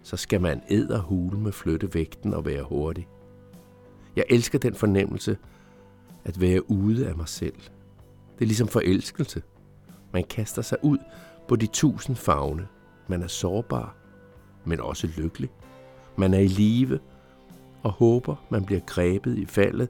Så 0.03 0.17
skal 0.17 0.41
man 0.41 0.61
hule 0.99 1.39
med 1.39 1.51
flytte 1.51 1.93
vægten 1.93 2.33
og 2.33 2.45
være 2.45 2.63
hurtig. 2.63 3.07
Jeg 4.15 4.25
elsker 4.29 4.59
den 4.59 4.75
fornemmelse 4.75 5.37
at 6.25 6.41
være 6.41 6.71
ude 6.71 7.07
af 7.07 7.15
mig 7.15 7.27
selv. 7.27 7.55
Det 8.35 8.41
er 8.41 8.45
ligesom 8.45 8.67
forelskelse. 8.67 9.41
Man 10.13 10.23
kaster 10.23 10.61
sig 10.61 10.77
ud 10.81 10.99
på 11.47 11.55
de 11.55 11.67
tusind 11.67 12.15
fagne. 12.15 12.67
Man 13.07 13.23
er 13.23 13.27
sårbar, 13.27 13.95
men 14.65 14.79
også 14.79 15.07
lykkelig. 15.17 15.49
Man 16.17 16.33
er 16.33 16.39
i 16.39 16.47
live 16.47 16.99
og 17.83 17.91
håber, 17.91 18.35
man 18.49 18.65
bliver 18.65 18.81
grebet 18.85 19.37
i 19.37 19.45
faldet. 19.45 19.89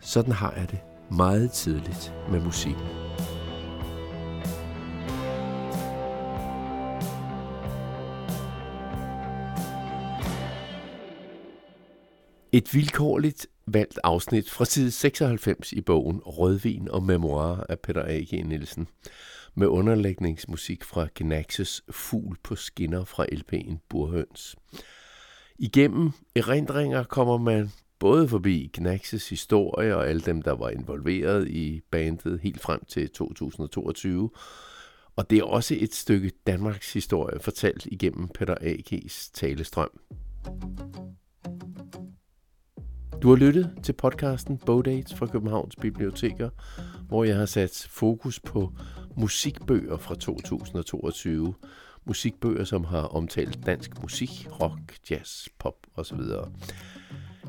Sådan 0.00 0.32
har 0.32 0.52
jeg 0.56 0.70
det 0.70 0.80
meget 1.16 1.52
tidligt 1.52 2.14
med 2.30 2.40
musikken. 2.40 2.86
Et 12.52 12.74
vilkårligt 12.74 13.46
valgt 13.66 13.98
afsnit 14.04 14.50
fra 14.50 14.64
side 14.64 14.90
96 14.90 15.72
i 15.72 15.80
bogen 15.80 16.20
Rødvin 16.26 16.88
og 16.88 17.02
Memoir 17.02 17.66
af 17.68 17.78
Peter 17.78 18.02
A.G. 18.06 18.46
Nielsen 18.46 18.88
med 19.54 19.66
underlægningsmusik 19.66 20.84
fra 20.84 21.08
Gnaxes 21.14 21.82
Fugl 21.90 22.36
på 22.42 22.56
skinner 22.56 23.04
fra 23.04 23.26
LP'en 23.32 23.76
Burhøns. 23.88 24.56
Igennem 25.58 26.10
erindringer 26.36 27.04
kommer 27.04 27.38
man 27.38 27.70
både 28.02 28.28
forbi 28.28 28.70
Knaxes 28.74 29.28
historie 29.28 29.96
og 29.96 30.08
alle 30.08 30.20
dem, 30.20 30.42
der 30.42 30.52
var 30.52 30.70
involveret 30.70 31.48
i 31.48 31.80
bandet 31.90 32.40
helt 32.40 32.60
frem 32.60 32.84
til 32.84 33.10
2022. 33.10 34.30
Og 35.16 35.30
det 35.30 35.38
er 35.38 35.42
også 35.42 35.76
et 35.78 35.94
stykke 35.94 36.30
Danmarks 36.46 36.92
historie 36.92 37.40
fortalt 37.40 37.86
igennem 37.86 38.28
Peter 38.28 38.54
A.G.'s 38.60 39.30
talestrøm. 39.30 40.00
Du 43.22 43.28
har 43.28 43.36
lyttet 43.36 43.70
til 43.82 43.92
podcasten 43.92 44.58
Bogdates 44.58 45.14
fra 45.14 45.26
Københavns 45.26 45.76
Biblioteker, 45.76 46.50
hvor 47.08 47.24
jeg 47.24 47.36
har 47.36 47.46
sat 47.46 47.86
fokus 47.90 48.40
på 48.40 48.72
musikbøger 49.16 49.96
fra 49.96 50.14
2022. 50.14 51.54
Musikbøger, 52.04 52.64
som 52.64 52.84
har 52.84 53.02
omtalt 53.02 53.66
dansk 53.66 54.02
musik, 54.02 54.30
rock, 54.60 54.98
jazz, 55.10 55.48
pop 55.58 55.76
osv. 55.96 56.20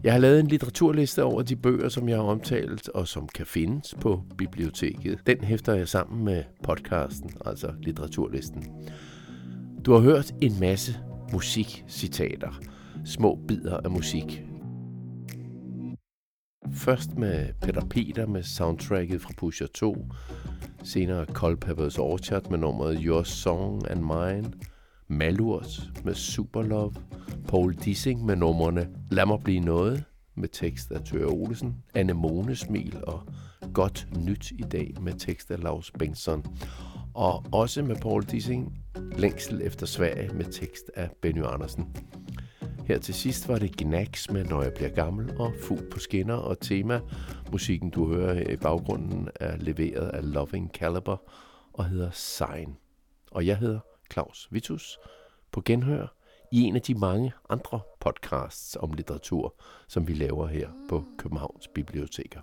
Jeg 0.04 0.14
har 0.14 0.20
lavet 0.20 0.40
en 0.40 0.48
litteraturliste 0.48 1.24
over 1.24 1.42
de 1.42 1.56
bøger, 1.56 1.90
som 1.90 2.10
jeg 2.10 2.18
har 2.18 2.24
omtalt, 2.24 2.90
og 2.90 3.08
som 3.08 3.28
kan 3.28 3.46
findes 3.46 3.96
på 4.02 4.22
biblioteket. 4.38 5.20
Den 5.28 5.44
hæfter 5.44 5.74
jeg 5.74 5.88
sammen 5.88 6.26
med 6.26 6.44
podcasten, 6.64 7.32
altså 7.46 7.74
litteraturlisten. 7.82 8.66
Du 9.86 9.92
har 9.94 10.00
hørt 10.00 10.32
en 10.42 10.60
masse 10.60 11.00
musikcitater, 11.34 12.60
små 13.06 13.40
bidder 13.48 13.78
af 13.78 13.92
musik, 13.92 14.44
Først 16.72 17.18
med 17.18 17.54
Peter 17.62 17.86
Peter 17.86 18.26
med 18.28 18.44
soundtracket 18.44 19.22
fra 19.22 19.34
Pusher 19.38 19.68
2. 19.68 20.08
Senere 20.84 21.26
Culpepper's 21.30 22.00
Orchard 22.00 22.50
med 22.50 22.58
nummeret 22.58 23.00
Your 23.02 23.24
Song 23.24 23.90
and 23.90 24.00
Mine. 24.00 24.54
Malurt 25.18 25.92
med 26.04 26.14
Superlove. 26.14 26.94
Paul 27.48 27.74
Dissing 27.74 28.26
med 28.26 28.36
numrene 28.36 28.90
Lad 29.12 29.26
mig 29.26 29.40
blive 29.44 29.60
noget 29.60 30.04
med 30.36 30.50
tekst 30.50 30.92
af 30.92 31.02
Tør 31.02 31.26
Olesen. 31.26 31.76
Anemone 31.96 32.56
Smil 32.56 33.04
og 33.08 33.22
Godt 33.74 34.08
Nyt 34.18 34.52
i 34.52 34.62
dag 34.72 34.94
med 35.02 35.14
tekst 35.14 35.52
af 35.52 35.64
Lars 35.64 35.92
Bengtsson. 35.92 36.46
Og 37.14 37.46
også 37.52 37.84
med 37.84 37.96
Paul 37.96 38.24
Dissing 38.24 38.78
Længsel 39.18 39.62
efter 39.64 39.86
Sverige 39.86 40.34
med 40.34 40.46
tekst 40.46 40.92
af 40.96 41.10
Benny 41.22 41.44
Andersen. 41.46 41.96
Her 42.86 43.00
til 43.00 43.14
sidst 43.14 43.48
var 43.48 43.60
det 43.60 43.78
Gnags 43.78 44.32
med 44.32 44.46
Når 44.46 44.64
jeg 44.64 44.74
bliver 44.74 44.90
gammel 44.90 45.38
og 45.38 45.54
Fugl 45.62 45.90
på 45.92 46.00
skinner 46.00 46.36
og 46.36 46.60
tema. 46.60 47.00
Musikken, 47.52 47.90
du 47.90 48.14
hører 48.14 48.50
i 48.50 48.56
baggrunden, 48.56 49.28
er 49.36 49.58
leveret 49.58 50.10
af 50.10 50.34
Loving 50.34 50.72
Caliber 50.74 51.18
og 51.74 51.86
hedder 51.86 52.10
Sign. 52.12 52.76
Og 53.32 53.46
jeg 53.46 53.58
hedder 53.58 53.80
Claus 54.14 54.48
Vitus 54.52 55.00
på 55.52 55.62
genhør 55.66 56.08
i 56.52 56.62
en 56.62 56.76
af 56.76 56.82
de 56.82 56.96
mange 56.96 57.34
andre 57.50 57.80
podcasts 58.00 58.76
om 58.76 58.94
litteratur, 58.94 59.56
som 59.88 60.08
vi 60.08 60.14
laver 60.14 60.48
her 60.48 60.70
på 60.90 61.06
Københavns 61.18 61.68
Biblioteker. 61.68 62.42